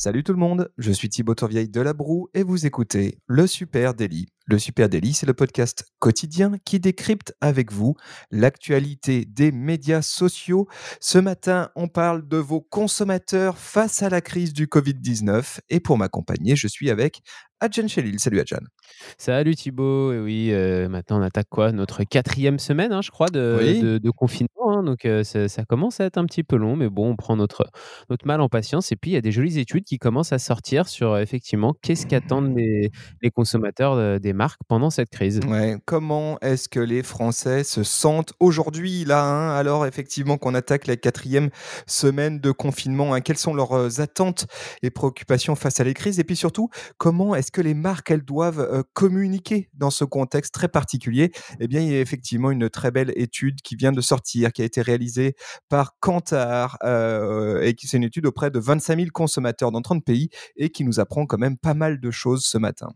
Salut 0.00 0.22
tout 0.22 0.30
le 0.32 0.38
monde, 0.38 0.70
je 0.78 0.92
suis 0.92 1.08
Thibaut 1.08 1.34
Tourvieille 1.34 1.68
de 1.68 1.80
La 1.80 1.92
Broue 1.92 2.28
et 2.32 2.44
vous 2.44 2.66
écoutez 2.66 3.18
Le 3.26 3.48
Super 3.48 3.94
Daily. 3.94 4.26
Le 4.46 4.56
Super 4.60 4.88
Daily, 4.88 5.12
c'est 5.12 5.26
le 5.26 5.34
podcast 5.34 5.86
quotidien 5.98 6.52
qui 6.64 6.78
décrypte 6.78 7.34
avec 7.40 7.72
vous 7.72 7.96
l'actualité 8.30 9.24
des 9.24 9.50
médias 9.50 10.00
sociaux. 10.00 10.68
Ce 11.00 11.18
matin, 11.18 11.70
on 11.74 11.88
parle 11.88 12.28
de 12.28 12.36
vos 12.36 12.60
consommateurs 12.60 13.58
face 13.58 14.04
à 14.04 14.08
la 14.08 14.20
crise 14.20 14.52
du 14.52 14.66
Covid-19 14.68 15.58
et 15.68 15.80
pour 15.80 15.98
m'accompagner, 15.98 16.54
je 16.54 16.68
suis 16.68 16.90
avec 16.90 17.20
Adjan 17.58 17.88
Chelil. 17.88 18.20
Salut 18.20 18.38
Adjan. 18.38 18.60
Salut 19.18 19.56
Thibaut. 19.56 20.12
Et 20.12 20.20
oui, 20.20 20.52
euh, 20.52 20.88
maintenant 20.88 21.18
on 21.18 21.22
attaque 21.22 21.48
quoi? 21.50 21.72
Notre 21.72 22.04
quatrième 22.04 22.60
semaine, 22.60 22.92
hein, 22.92 23.02
je 23.02 23.10
crois, 23.10 23.26
de, 23.30 23.58
Oui. 23.60 23.80
de- 23.80 23.98
de 23.98 24.10
confinement. 24.10 24.48
Donc 24.88 25.06
ça, 25.24 25.64
commence 25.64 26.00
à 26.00 26.04
être 26.06 26.18
un 26.18 26.24
petit 26.24 26.42
peu 26.42 26.56
long, 26.56 26.76
mais 26.76 26.88
bon, 26.88 27.10
on 27.10 27.16
prend 27.16 27.36
notre, 27.36 27.70
mal 28.24 28.40
en 28.40 28.48
patience. 28.48 28.92
Et 28.92 28.96
puis 28.96 29.10
il 29.10 29.14
y 29.14 29.16
a 29.16 29.20
des 29.20 29.32
jolies 29.32 29.58
études 29.58 29.84
qui 29.84 29.98
commencent 29.98 30.32
à 30.32 30.38
sortir 30.38 30.88
sur 30.88 31.18
effectivement 31.18 31.74
qu'est-ce 31.82 32.06
qu'attendent 32.06 32.56
les, 32.56 32.90
consommateurs 33.34 34.18
des 34.18 34.32
marques 34.32 34.60
pendant 34.66 34.90
cette 34.90 35.10
crise. 35.10 35.40
Ouais, 35.46 35.76
comment 35.84 36.38
est-ce 36.40 36.68
que 36.68 36.80
les 36.80 37.02
Français 37.02 37.62
se 37.62 37.82
sentent 37.82 38.32
aujourd'hui 38.40 39.04
là 39.04 39.22
hein, 39.22 39.54
Alors 39.56 39.86
effectivement 39.86 40.38
qu'on 40.38 40.54
attaque 40.54 40.86
la 40.86 40.96
quatrième 40.96 41.50
semaine 41.86 42.40
de 42.40 42.50
confinement, 42.50 43.14
hein, 43.14 43.20
quelles 43.20 43.38
sont 43.38 43.54
leurs 43.54 44.00
attentes 44.00 44.46
et 44.82 44.90
préoccupations 44.90 45.54
face 45.54 45.80
à 45.80 45.84
les 45.84 45.94
crises? 45.94 46.18
Et 46.18 46.24
puis 46.24 46.36
surtout, 46.36 46.70
comment 46.96 47.34
est-ce 47.34 47.52
que 47.52 47.60
les 47.60 47.74
marques 47.74 48.10
elles 48.10 48.24
doivent 48.24 48.84
communiquer 48.94 49.68
dans 49.74 49.90
ce 49.90 50.04
contexte 50.04 50.54
très 50.54 50.68
particulier? 50.68 51.30
Eh 51.60 51.68
bien, 51.68 51.80
il 51.80 51.92
y 51.92 51.94
a 51.94 52.00
effectivement 52.00 52.50
une 52.50 52.70
très 52.70 52.90
belle 52.90 53.12
étude 53.16 53.60
qui 53.62 53.76
vient 53.76 53.92
de 53.92 54.00
sortir, 54.00 54.52
qui 54.52 54.62
a 54.62 54.64
été 54.64 54.77
réalisée 54.82 55.34
par 55.68 55.98
Kantar 56.00 56.78
euh, 56.84 57.62
et 57.62 57.74
qui 57.74 57.86
c'est 57.86 57.96
une 57.96 58.04
étude 58.04 58.26
auprès 58.26 58.50
de 58.50 58.58
25 58.58 58.96
000 58.98 59.10
consommateurs 59.12 59.72
dans 59.72 59.82
30 59.82 60.04
pays 60.04 60.28
et 60.56 60.70
qui 60.70 60.84
nous 60.84 61.00
apprend 61.00 61.26
quand 61.26 61.38
même 61.38 61.56
pas 61.56 61.74
mal 61.74 62.00
de 62.00 62.10
choses 62.10 62.44
ce 62.44 62.58
matin. 62.58 62.88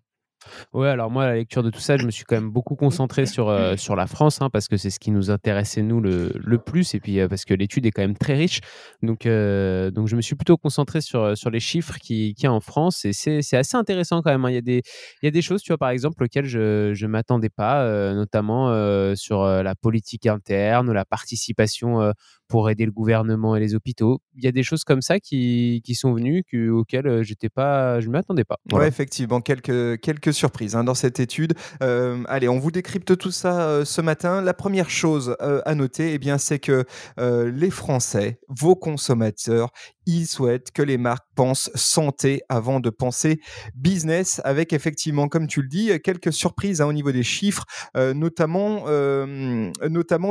Ouais, 0.72 0.88
alors 0.88 1.10
moi, 1.10 1.24
à 1.24 1.26
la 1.28 1.34
lecture 1.36 1.62
de 1.62 1.70
tout 1.70 1.80
ça, 1.80 1.96
je 1.96 2.04
me 2.04 2.10
suis 2.10 2.24
quand 2.24 2.34
même 2.36 2.50
beaucoup 2.50 2.74
concentré 2.76 3.26
sur, 3.26 3.48
euh, 3.48 3.76
sur 3.76 3.96
la 3.96 4.06
France, 4.06 4.40
hein, 4.40 4.50
parce 4.50 4.68
que 4.68 4.76
c'est 4.76 4.90
ce 4.90 4.98
qui 4.98 5.10
nous 5.10 5.30
intéressait, 5.30 5.82
nous, 5.82 6.00
le, 6.00 6.32
le 6.34 6.58
plus, 6.58 6.94
et 6.94 7.00
puis 7.00 7.20
euh, 7.20 7.28
parce 7.28 7.44
que 7.44 7.54
l'étude 7.54 7.86
est 7.86 7.90
quand 7.90 8.02
même 8.02 8.16
très 8.16 8.34
riche. 8.34 8.60
Donc, 9.02 9.26
euh, 9.26 9.90
donc 9.90 10.08
je 10.08 10.16
me 10.16 10.20
suis 10.22 10.34
plutôt 10.34 10.56
concentré 10.56 11.00
sur, 11.00 11.36
sur 11.36 11.50
les 11.50 11.60
chiffres 11.60 11.96
qu'il 11.98 12.34
qui 12.34 12.44
y 12.44 12.46
a 12.46 12.52
en 12.52 12.60
France, 12.60 13.04
et 13.04 13.12
c'est 13.12 13.56
assez 13.56 13.76
intéressant 13.76 14.22
quand 14.22 14.30
même. 14.30 14.44
hein. 14.44 14.50
Il, 14.50 14.54
y 14.54 14.58
a 14.58 14.62
des, 14.62 14.82
il 15.22 15.26
y 15.26 15.28
a 15.28 15.30
des 15.30 15.42
choses, 15.42 15.62
tu 15.62 15.70
vois, 15.72 15.78
par 15.78 15.90
exemple, 15.90 16.22
auxquelles 16.24 16.46
je 16.46 16.90
ne 16.90 17.06
m'attendais 17.08 17.50
pas, 17.50 18.12
notamment 18.14 18.70
sur 19.14 19.44
la 19.44 19.74
politique 19.74 20.26
interne, 20.26 20.92
la 20.92 21.04
participation 21.04 22.12
pour 22.48 22.68
aider 22.68 22.84
le 22.84 22.92
gouvernement 22.92 23.56
et 23.56 23.60
les 23.60 23.74
hôpitaux. 23.74 24.20
Il 24.36 24.44
y 24.44 24.46
a 24.48 24.52
des 24.52 24.62
choses 24.62 24.84
comme 24.84 25.00
ça 25.00 25.18
qui, 25.20 25.80
qui 25.84 25.94
sont 25.94 26.12
venues, 26.12 26.44
que- 26.44 26.68
auxquelles 26.68 27.22
j'étais 27.22 27.48
pas, 27.48 28.00
je 28.00 28.08
ne 28.08 28.12
m'attendais 28.12 28.44
pas. 28.44 28.58
Voilà. 28.68 28.84
Ouais, 28.84 28.88
effectivement, 28.88 29.40
quelques, 29.40 29.98
quelques 30.00 30.31
surprises 30.32 30.74
hein, 30.76 30.84
dans 30.84 30.94
cette 30.94 31.20
étude. 31.20 31.54
Euh, 31.82 32.22
allez, 32.28 32.48
on 32.48 32.58
vous 32.58 32.70
décrypte 32.70 33.16
tout 33.16 33.30
ça 33.30 33.62
euh, 33.62 33.84
ce 33.84 34.00
matin. 34.00 34.42
La 34.42 34.54
première 34.54 34.90
chose 34.90 35.36
euh, 35.40 35.60
à 35.64 35.74
noter, 35.74 36.14
eh 36.14 36.38
c'est 36.38 36.58
que 36.58 36.84
les 37.18 37.70
Français, 37.70 38.38
vos 38.48 38.74
consommateurs, 38.74 39.70
ils 40.06 40.26
souhaitent 40.26 40.70
que 40.70 40.82
les 40.82 40.98
marques 40.98 41.26
pensent 41.34 41.70
santé 41.74 42.42
avant 42.48 42.80
de 42.80 42.90
penser 42.90 43.40
business, 43.74 44.40
avec 44.44 44.72
effectivement, 44.72 45.28
comme 45.28 45.46
tu 45.46 45.62
le 45.62 45.68
dis, 45.68 45.90
quelques 46.02 46.32
surprises 46.32 46.80
hein, 46.80 46.86
au 46.86 46.92
niveau 46.92 47.12
des 47.12 47.22
chiffres, 47.22 47.64
notamment 47.94 48.84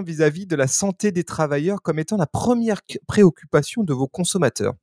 vis-à-vis 0.02 0.48
de 0.48 0.56
la 0.56 0.68
santé 0.68 1.12
des 1.12 1.24
travailleurs 1.24 1.82
comme 1.82 2.00
étant 2.00 2.18
la 2.18 2.28
première 2.28 2.82
préoccupation 3.08 3.84
de 3.84 3.94
vos 3.94 4.08
consommateurs. 4.08 4.74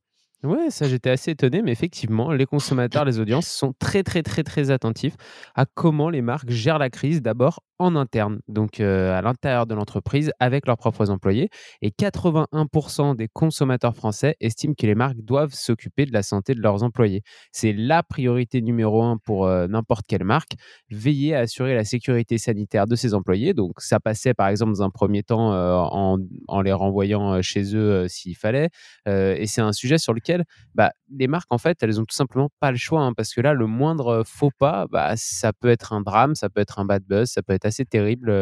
Ouais, 0.43 0.69
ça 0.69 0.87
j'étais 0.87 1.09
assez 1.09 1.31
étonné, 1.31 1.61
mais 1.61 1.73
effectivement, 1.73 2.31
les 2.31 2.45
consommateurs, 2.45 3.03
les 3.03 3.19
audiences 3.19 3.47
sont 3.47 3.73
très 3.77 4.03
très 4.03 4.23
très 4.23 4.43
très 4.43 4.71
attentifs 4.71 5.15
à 5.53 5.65
comment 5.65 6.09
les 6.09 6.21
marques 6.21 6.49
gèrent 6.49 6.79
la 6.79 6.89
crise 6.89 7.21
d'abord 7.21 7.59
en 7.77 7.95
interne, 7.95 8.39
donc 8.47 8.79
euh, 8.79 9.17
à 9.17 9.21
l'intérieur 9.21 9.65
de 9.65 9.73
l'entreprise 9.73 10.31
avec 10.39 10.65
leurs 10.67 10.77
propres 10.77 11.09
employés. 11.09 11.49
Et 11.81 11.91
81% 11.91 13.15
des 13.15 13.27
consommateurs 13.27 13.95
français 13.95 14.35
estiment 14.39 14.73
que 14.77 14.85
les 14.85 14.95
marques 14.95 15.19
doivent 15.21 15.53
s'occuper 15.53 16.05
de 16.05 16.13
la 16.13 16.23
santé 16.23 16.53
de 16.53 16.61
leurs 16.61 16.83
employés. 16.83 17.21
C'est 17.51 17.73
la 17.73 18.03
priorité 18.03 18.61
numéro 18.61 19.03
un 19.03 19.17
pour 19.17 19.45
euh, 19.45 19.67
n'importe 19.67 20.05
quelle 20.07 20.25
marque, 20.25 20.51
veiller 20.89 21.35
à 21.35 21.39
assurer 21.39 21.73
la 21.73 21.85
sécurité 21.85 22.37
sanitaire 22.37 22.85
de 22.85 22.95
ses 22.95 23.13
employés. 23.13 23.53
Donc 23.53 23.79
ça 23.79 23.99
passait 23.99 24.33
par 24.33 24.47
exemple 24.47 24.71
dans 24.71 24.83
un 24.83 24.89
premier 24.89 25.23
temps 25.23 25.53
euh, 25.53 25.73
en, 25.73 26.17
les 26.61 26.73
renvoyant 26.73 27.41
chez 27.41 27.75
eux 27.75 28.07
s'il 28.07 28.35
fallait. 28.35 28.69
Et 29.05 29.47
c'est 29.47 29.61
un 29.61 29.71
sujet 29.71 29.97
sur 29.97 30.13
lequel 30.13 30.28
bah, 30.75 30.91
les 31.09 31.27
marques, 31.27 31.51
en 31.51 31.57
fait, 31.57 31.77
elles 31.81 31.99
ont 31.99 32.05
tout 32.05 32.15
simplement 32.15 32.49
pas 32.59 32.71
le 32.71 32.77
choix. 32.77 33.01
hein, 33.01 33.13
parce 33.13 33.33
que 33.33 33.41
là, 33.41 33.53
le 33.53 33.67
moindre 33.67 34.23
faux 34.25 34.51
pas, 34.57 34.87
bah, 34.91 35.13
ça 35.15 35.53
peut 35.53 35.69
être 35.69 35.93
un 35.93 36.01
drame, 36.01 36.35
ça 36.35 36.49
peut 36.49 36.61
être 36.61 36.79
un 36.79 36.85
bad 36.85 37.03
buzz, 37.03 37.29
ça 37.29 37.41
peut 37.43 37.53
être 37.53 37.65
assez 37.65 37.85
terrible 37.85 38.33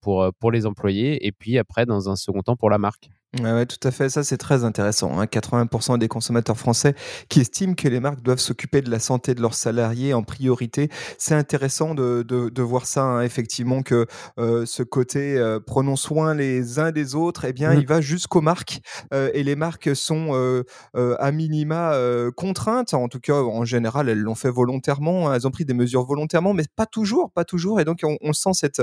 pour, 0.00 0.28
pour 0.40 0.52
les 0.52 0.66
employés. 0.66 1.26
Et 1.26 1.32
puis 1.32 1.58
après, 1.58 1.86
dans 1.86 2.08
un 2.10 2.16
second 2.16 2.42
temps, 2.42 2.56
pour 2.56 2.70
la 2.70 2.78
marque. 2.78 3.08
Ouais, 3.38 3.66
tout 3.66 3.86
à 3.86 3.90
fait. 3.90 4.08
Ça, 4.08 4.24
c'est 4.24 4.38
très 4.38 4.64
intéressant. 4.64 5.20
hein. 5.20 5.26
80% 5.26 5.98
des 5.98 6.08
consommateurs 6.08 6.56
français 6.56 6.94
qui 7.28 7.40
estiment 7.40 7.74
que 7.74 7.86
les 7.86 8.00
marques 8.00 8.22
doivent 8.22 8.38
s'occuper 8.38 8.80
de 8.80 8.90
la 8.90 8.98
santé 9.00 9.34
de 9.34 9.42
leurs 9.42 9.52
salariés 9.52 10.14
en 10.14 10.22
priorité. 10.22 10.88
C'est 11.18 11.34
intéressant 11.34 11.94
de, 11.94 12.24
de, 12.26 12.48
de 12.48 12.62
voir 12.62 12.86
ça, 12.86 13.02
hein, 13.02 13.20
effectivement, 13.20 13.82
que 13.82 14.06
euh, 14.38 14.64
ce 14.64 14.82
côté 14.82 15.36
euh, 15.36 15.60
prenons 15.60 15.96
soin 15.96 16.34
les 16.34 16.78
uns 16.78 16.90
des 16.90 17.14
autres, 17.14 17.44
eh 17.44 17.52
bien, 17.52 17.74
Mm. 17.74 17.78
il 17.80 17.86
va 17.86 18.00
jusqu'aux 18.00 18.40
marques. 18.40 18.80
euh, 19.12 19.30
et 19.34 19.42
les 19.42 19.56
marques 19.56 19.94
sont 19.94 20.64
à 20.94 21.30
minima 21.30 21.94
contraintes. 22.34 22.94
En 22.94 23.08
tout 23.08 23.20
cas, 23.20 23.34
en 23.34 23.66
général, 23.66 24.08
elles 24.08 24.20
l'ont 24.20 24.34
fait 24.36 24.50
volontairement. 24.50 25.28
hein. 25.28 25.34
Elles 25.34 25.46
ont 25.46 25.50
pris 25.50 25.66
des 25.66 25.74
mesures 25.74 26.04
volontairement, 26.06 26.54
mais 26.54 26.64
pas 26.76 26.86
toujours, 26.86 27.30
pas 27.30 27.44
toujours. 27.44 27.78
Et 27.78 27.84
donc, 27.84 28.00
on, 28.04 28.16
on 28.22 28.32
sent 28.32 28.54
cette 28.54 28.80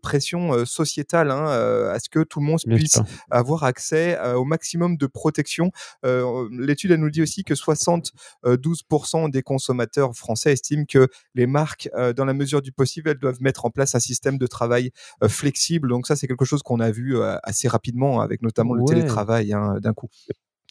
pression 0.00 0.64
sociétale 0.64 1.32
hein, 1.32 1.46
à 1.92 1.98
ce 1.98 2.08
que 2.08 2.20
tout 2.20 2.38
le 2.38 2.46
monde 2.46 2.60
puisse. 2.76 3.00
Avoir 3.32 3.64
accès 3.64 4.18
au 4.34 4.44
maximum 4.44 4.96
de 4.96 5.06
protection. 5.06 5.72
L'étude, 6.50 6.92
elle 6.92 7.00
nous 7.00 7.10
dit 7.10 7.22
aussi 7.22 7.44
que 7.44 7.54
72% 7.54 9.30
des 9.30 9.42
consommateurs 9.42 10.14
français 10.14 10.52
estiment 10.52 10.84
que 10.84 11.08
les 11.34 11.46
marques, 11.46 11.88
dans 12.16 12.24
la 12.24 12.34
mesure 12.34 12.62
du 12.62 12.72
possible, 12.72 13.10
elles 13.10 13.18
doivent 13.18 13.42
mettre 13.42 13.64
en 13.64 13.70
place 13.70 13.94
un 13.94 14.00
système 14.00 14.38
de 14.38 14.46
travail 14.46 14.90
flexible. 15.28 15.88
Donc 15.88 16.06
ça, 16.06 16.16
c'est 16.16 16.26
quelque 16.26 16.44
chose 16.44 16.62
qu'on 16.62 16.80
a 16.80 16.90
vu 16.90 17.16
assez 17.42 17.68
rapidement 17.68 18.20
avec 18.20 18.42
notamment 18.42 18.74
le 18.74 18.82
Ouais. 18.82 18.94
télétravail 18.94 19.52
hein, 19.52 19.76
d'un 19.80 19.94
coup. 19.94 20.08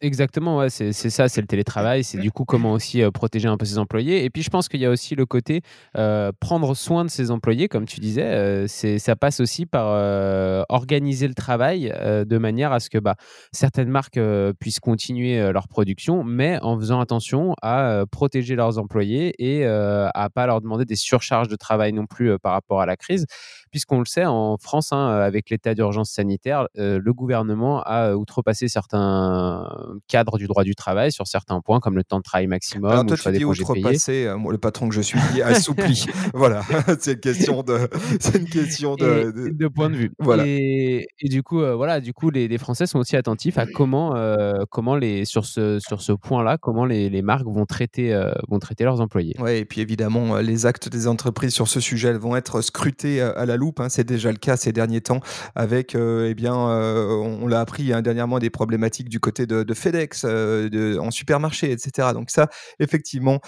Exactement, 0.04 0.58
ouais, 0.58 0.72
c'est 0.72 0.94
ça, 0.94 1.30
c'est 1.30 1.42
le 1.42 1.48
télétravail, 1.48 2.04
c'est 2.04 2.18
du 2.18 2.32
coup 2.32 2.44
comment 2.44 2.72
aussi 2.72 3.04
euh, 3.04 3.12
protéger 3.12 3.48
un 3.48 3.56
peu 3.56 3.66
ses 3.66 3.78
employés. 3.78 4.24
Et 4.26 4.32
puis 4.32 4.42
je 4.42 4.50
pense 4.50 4.68
qu'il 4.68 4.80
y 4.80 4.86
a 4.88 4.90
aussi 4.90 5.14
le 5.14 5.28
côté 5.28 5.62
euh, 5.96 6.32
prendre 6.40 6.74
soin 6.76 7.06
de 7.06 7.10
ses 7.12 7.30
employés, 7.30 7.68
comme 7.68 7.86
tu 7.86 8.00
disais, 8.00 8.24
euh, 8.24 8.66
ça 8.68 9.16
passe 9.16 9.40
aussi 9.42 9.68
par 9.68 10.66
organiser 10.70 11.28
le 11.28 11.36
travail 11.36 11.94
de 12.26 12.38
manière 12.40 12.72
à 12.72 12.80
ce 12.80 12.90
que 12.90 12.98
bah, 12.98 13.16
certaines 13.52 13.90
marques 13.90 14.20
puissent 14.60 14.80
continuer 14.80 15.52
leur 15.52 15.68
production, 15.68 16.24
mais 16.24 16.58
en 16.64 16.80
faisant 16.80 17.00
attention 17.00 17.54
à 17.62 18.04
protéger 18.12 18.56
leurs 18.56 18.80
employés 18.80 19.36
et 19.38 19.66
euh, 19.68 20.10
à 20.16 20.30
pas 20.32 20.48
leur 20.48 20.62
demander 20.62 20.86
des 20.86 20.96
surcharges 20.96 21.48
de 21.48 21.56
travail 21.56 21.94
non 21.94 22.08
plus 22.08 22.40
par 22.40 22.54
rapport 22.54 22.82
à 22.82 22.88
la 22.88 22.98
crise, 22.98 23.28
puisqu'on 23.72 24.00
le 24.00 24.06
sait 24.06 24.26
en 24.26 24.58
France, 24.58 24.92
hein, 24.92 25.08
avec 25.08 25.50
l'état 25.50 25.74
d'urgence 25.74 26.12
sanitaire, 26.12 26.68
euh, 26.78 27.00
le 27.04 27.14
gouvernement 27.14 27.82
a 27.84 28.14
outrepassé 28.16 28.68
certains 28.68 29.68
cadre 30.08 30.38
du 30.38 30.48
droit 30.48 30.64
du 30.64 30.76
travail 30.76 31.12
sur 31.12 31.28
certains 31.28 31.62
points, 31.62 31.80
comme 31.80 31.96
le 31.96 32.04
temps 32.04 32.18
de 32.18 32.24
travail 32.24 32.48
maximum 32.48 32.92
Alors 32.92 33.06
toi, 33.06 33.18
tu 33.18 33.32
dis 33.32 33.46
outrepasser, 33.46 34.26
euh, 34.26 34.38
le 34.50 34.58
patron 34.58 34.90
que 34.90 34.96
je 34.96 35.02
suis 35.02 35.20
dit 35.34 35.42
assoupli. 35.42 36.06
voilà, 36.34 36.62
c'est 37.00 37.14
une 37.14 37.20
question 37.20 37.64
de, 37.64 37.80
c'est 38.20 38.38
une 38.38 38.50
question 38.50 38.96
de, 38.96 39.06
et, 39.06 39.26
de- 39.32 39.50
de 39.50 39.68
point 39.68 39.90
de 39.90 39.96
vue. 39.96 40.12
Voilà. 40.20 40.44
Et, 40.46 41.08
et 41.20 41.30
du 41.30 41.44
coup, 41.44 41.62
euh, 41.62 41.76
voilà, 41.76 42.00
du 42.02 42.14
coup, 42.14 42.30
les, 42.30 42.48
les 42.48 42.58
Français 42.58 42.86
sont 42.86 43.00
aussi 43.00 43.16
attentifs 43.16 43.58
à 43.58 43.66
comment, 43.66 44.16
euh, 44.16 44.64
comment 44.70 44.96
les, 44.96 45.26
sur 45.26 45.46
ce, 45.46 45.80
sur 45.80 46.02
ce 46.02 46.12
point-là, 46.12 46.58
comment 46.58 46.86
les, 46.86 47.10
les 47.10 47.22
marques 47.22 47.46
vont 47.48 47.66
traiter, 47.66 48.14
euh, 48.14 48.32
vont 48.50 48.60
traiter 48.60 48.84
leurs 48.84 49.02
employés. 49.02 49.36
Ouais, 49.40 49.60
et 49.60 49.66
puis 49.66 49.82
évidemment, 49.82 50.36
euh, 50.36 50.42
les 50.42 50.66
actes 50.66 50.90
des 50.90 51.08
entreprises 51.08 51.54
sur 51.54 51.68
ce 51.68 51.80
sujet 51.80 52.10
elles 52.10 52.18
vont 52.18 52.36
être 52.36 52.62
scrutés 52.62 53.22
euh, 53.22 53.38
à 53.40 53.46
la 53.46 53.56
hein. 53.78 53.90
C'est 53.90 54.04
déjà 54.04 54.32
le 54.32 54.38
cas 54.38 54.58
ces 54.58 54.72
derniers 54.72 55.02
temps 55.02 55.22
avec, 55.56 55.96
euh, 55.96 56.30
eh 56.30 56.34
bien, 56.34 56.56
euh, 56.70 57.08
on, 57.16 57.48
l'a 57.48 57.60
appris 57.62 57.94
hein, 57.94 58.02
dernièrement, 58.02 58.40
des 58.40 58.50
problématiques 58.50 59.10
du 59.10 59.20
côté 59.20 59.46
de, 59.46 59.64
de 59.64 59.74
FedEx, 59.74 60.24
euh, 60.26 60.98
en 60.98 61.12
supermarché, 61.12 61.72
etc. 61.72 62.10
Donc 62.14 62.30
ça, 62.30 62.50
effectivement, 62.80 63.40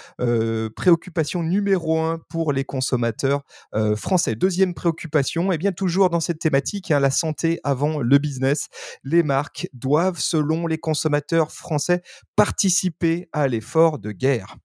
préoccupation 0.76 1.42
numéro 1.42 2.00
un 2.00 2.20
pour 2.28 2.52
les 2.52 2.64
consommateurs 2.64 3.42
français. 3.96 4.34
Deuxième 4.34 4.74
préoccupation, 4.74 5.52
eh 5.52 5.58
bien, 5.58 5.72
toujours 5.72 6.10
dans 6.10 6.20
cette 6.20 6.38
thématique, 6.38 6.90
hein, 6.90 7.00
la 7.00 7.10
santé 7.10 7.60
avant 7.64 8.00
le 8.00 8.18
business. 8.18 8.68
Les 9.02 9.22
marques 9.22 9.68
doivent, 9.72 10.18
selon 10.18 10.66
les 10.66 10.78
consommateurs 10.78 11.50
français, 11.50 12.02
participer 12.36 13.28
à 13.32 13.48
l'effort 13.48 13.98
de 13.98 14.12
guerre. 14.12 14.56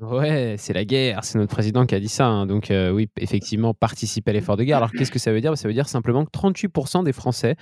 Ouais, 0.00 0.54
c'est 0.56 0.72
la 0.72 0.86
guerre, 0.86 1.24
c'est 1.24 1.36
notre 1.38 1.52
président 1.52 1.84
qui 1.84 1.94
a 1.94 2.00
dit 2.00 2.08
ça. 2.08 2.26
hein. 2.26 2.46
Donc 2.46 2.70
euh, 2.70 2.90
oui, 2.90 3.10
effectivement, 3.18 3.74
participer 3.74 4.30
à 4.30 4.32
l'effort 4.32 4.56
de 4.56 4.64
guerre. 4.64 4.78
Alors 4.78 4.92
qu'est-ce 4.92 5.10
que 5.10 5.18
ça 5.18 5.30
veut 5.30 5.42
dire? 5.42 5.58
Ça 5.58 5.68
veut 5.68 5.74
dire 5.74 5.90
simplement 5.90 6.24
que 6.24 6.30
38% 6.30 7.04
des 7.04 7.12
Français, 7.12 7.54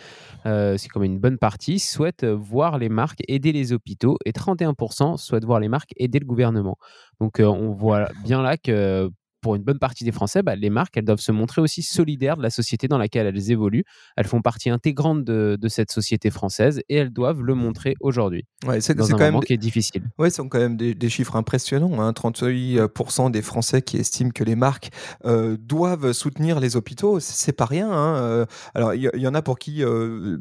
euh, 0.46 0.76
c'est 0.76 0.88
comme 0.88 1.02
une 1.02 1.19
bonne 1.19 1.37
partie, 1.38 1.81
souhaitent 1.81 2.23
euh, 2.23 2.37
voir 2.37 2.79
les 2.79 2.88
marques 2.88 3.23
aider 3.26 3.50
les 3.50 3.73
hôpitaux 3.73 4.19
et 4.25 4.31
31% 4.31 5.17
souhaitent 5.17 5.44
voir 5.44 5.58
les 5.58 5.69
marques 5.69 5.90
aider 5.96 6.20
le 6.20 6.26
gouvernement. 6.26 6.76
Donc 7.20 7.40
on 7.40 7.73
voit 7.73 8.08
bien 8.23 8.41
là 8.41 8.56
que 8.56 9.11
pour 9.40 9.55
une 9.55 9.62
bonne 9.62 9.79
partie 9.79 10.05
des 10.05 10.12
Français, 10.12 10.43
bah, 10.43 10.56
les 10.56 10.70
marques, 10.70 10.96
elles 10.96 11.05
doivent 11.05 11.20
se 11.20 11.32
montrer 11.32 11.61
aussi 11.61 11.82
solidaires 11.82 12.37
de 12.37 12.43
la 12.43 12.50
société 12.50 12.88
dans 12.88 12.99
laquelle 12.99 13.26
elles 13.26 13.50
évoluent. 13.50 13.85
Elles 14.17 14.26
font 14.26 14.43
partie 14.43 14.70
intégrante 14.70 15.25
de, 15.25 15.56
de 15.61 15.69
cette 15.69 15.90
société 15.93 16.31
française 16.31 16.81
et 16.88 16.96
elles 16.96 17.11
doivent 17.12 17.43
le 17.43 17.55
montrer 17.55 17.94
aujourd'hui, 18.00 18.44
Ouais, 18.67 18.81
c'est 18.81 18.94
quand 18.96 19.19
même 19.19 19.40
qui 19.40 19.52
est 19.52 19.56
difficile. 19.56 20.02
Ouais, 20.19 20.31
ce 20.31 20.37
sont 20.37 20.49
quand 20.49 20.58
même 20.58 20.76
des, 20.76 20.94
des 20.94 21.08
chiffres 21.08 21.37
impressionnants. 21.37 22.00
Hein. 22.00 22.12
38% 22.12 23.31
des 23.31 23.43
Français 23.43 23.82
qui 23.82 23.96
estiment 23.96 24.31
que 24.31 24.44
les 24.44 24.56
marques 24.56 24.90
euh, 25.25 25.56
doivent 25.61 26.12
soutenir 26.12 26.61
les 26.61 26.76
hôpitaux, 26.76 27.20
c'est 27.20 27.52
pas 27.52 27.64
rien. 27.67 27.91
hein. 27.91 28.17
Euh, 28.17 28.46
Alors, 28.75 28.94
il 28.94 29.02
y, 29.02 29.11
il 29.14 29.20
y 29.20 29.26
en 29.29 29.34
a 29.34 29.43
pour 29.43 29.58
qui 29.58 29.84
euh, 29.84 30.38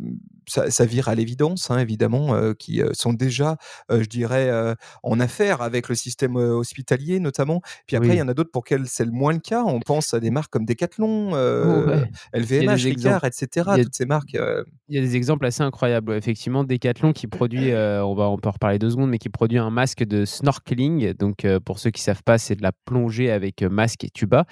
ça, 0.47 0.71
ça 0.71 0.85
vire 0.85 1.07
à 1.09 1.15
l'évidence, 1.15 1.69
hein, 1.71 1.77
évidemment, 1.79 2.33
euh, 2.35 2.53
qui 2.53 2.81
sont 2.93 3.13
déjà, 3.13 3.57
euh, 3.91 4.01
je 4.01 4.07
dirais, 4.07 4.49
euh, 4.49 4.73
en 5.03 5.19
affaire 5.19 5.61
avec 5.61 5.89
le 5.89 5.95
système 5.95 6.35
hospitalier, 6.35 7.19
notamment. 7.19 7.61
Puis 7.85 7.95
après, 7.95 8.09
il 8.09 8.11
Oui. 8.13 8.17
y 8.17 8.21
en 8.21 8.27
a 8.27 8.33
d'autres 8.33 8.51
pour 8.51 8.63
lesquels 8.63 8.87
c'est 8.87 9.05
le 9.05 9.11
moins 9.11 9.33
le 9.33 9.39
cas. 9.39 9.63
On 9.65 9.79
pense 9.79 10.13
à 10.13 10.19
des 10.19 10.31
marques 10.31 10.51
comme 10.51 10.65
Decathlon, 10.65 11.31
Ouais. 11.33 12.09
A 12.33 12.37
LVMH, 12.39 12.83
Ricard, 12.83 13.23
etc. 13.25 13.65
A- 13.69 13.77
Toutes 13.83 13.95
ces 13.95 14.05
marques. 14.05 14.37
Il 14.89 14.95
y 14.95 14.97
a 14.97 15.01
des 15.01 15.15
exemples 15.15 15.45
assez 15.45 15.61
incroyables. 15.63 16.13
Effectivement, 16.13 16.63
Decathlon 16.63 17.11
qui 17.13 17.27
produit, 17.27 17.71
on 17.73 18.15
va 18.15 18.29
on 18.29 18.37
peut 18.37 18.49
en 18.49 18.53
reparler 18.53 18.79
deux 18.79 18.89
secondes, 18.91 19.09
mais 19.09 19.17
qui 19.17 19.29
produit 19.29 19.57
un 19.57 19.69
masque 19.69 20.03
de 20.03 20.25
snorkeling. 20.25 21.13
Donc, 21.13 21.45
pour 21.65 21.79
ceux 21.79 21.91
qui 21.91 22.01
savent 22.01 22.23
pas, 22.23 22.37
c'est 22.37 22.55
de 22.55 22.63
la 22.63 22.71
plongée 22.85 23.31
avec 23.31 23.61
masque 23.63 24.03
et 24.05 24.09
tuba, 24.09 24.45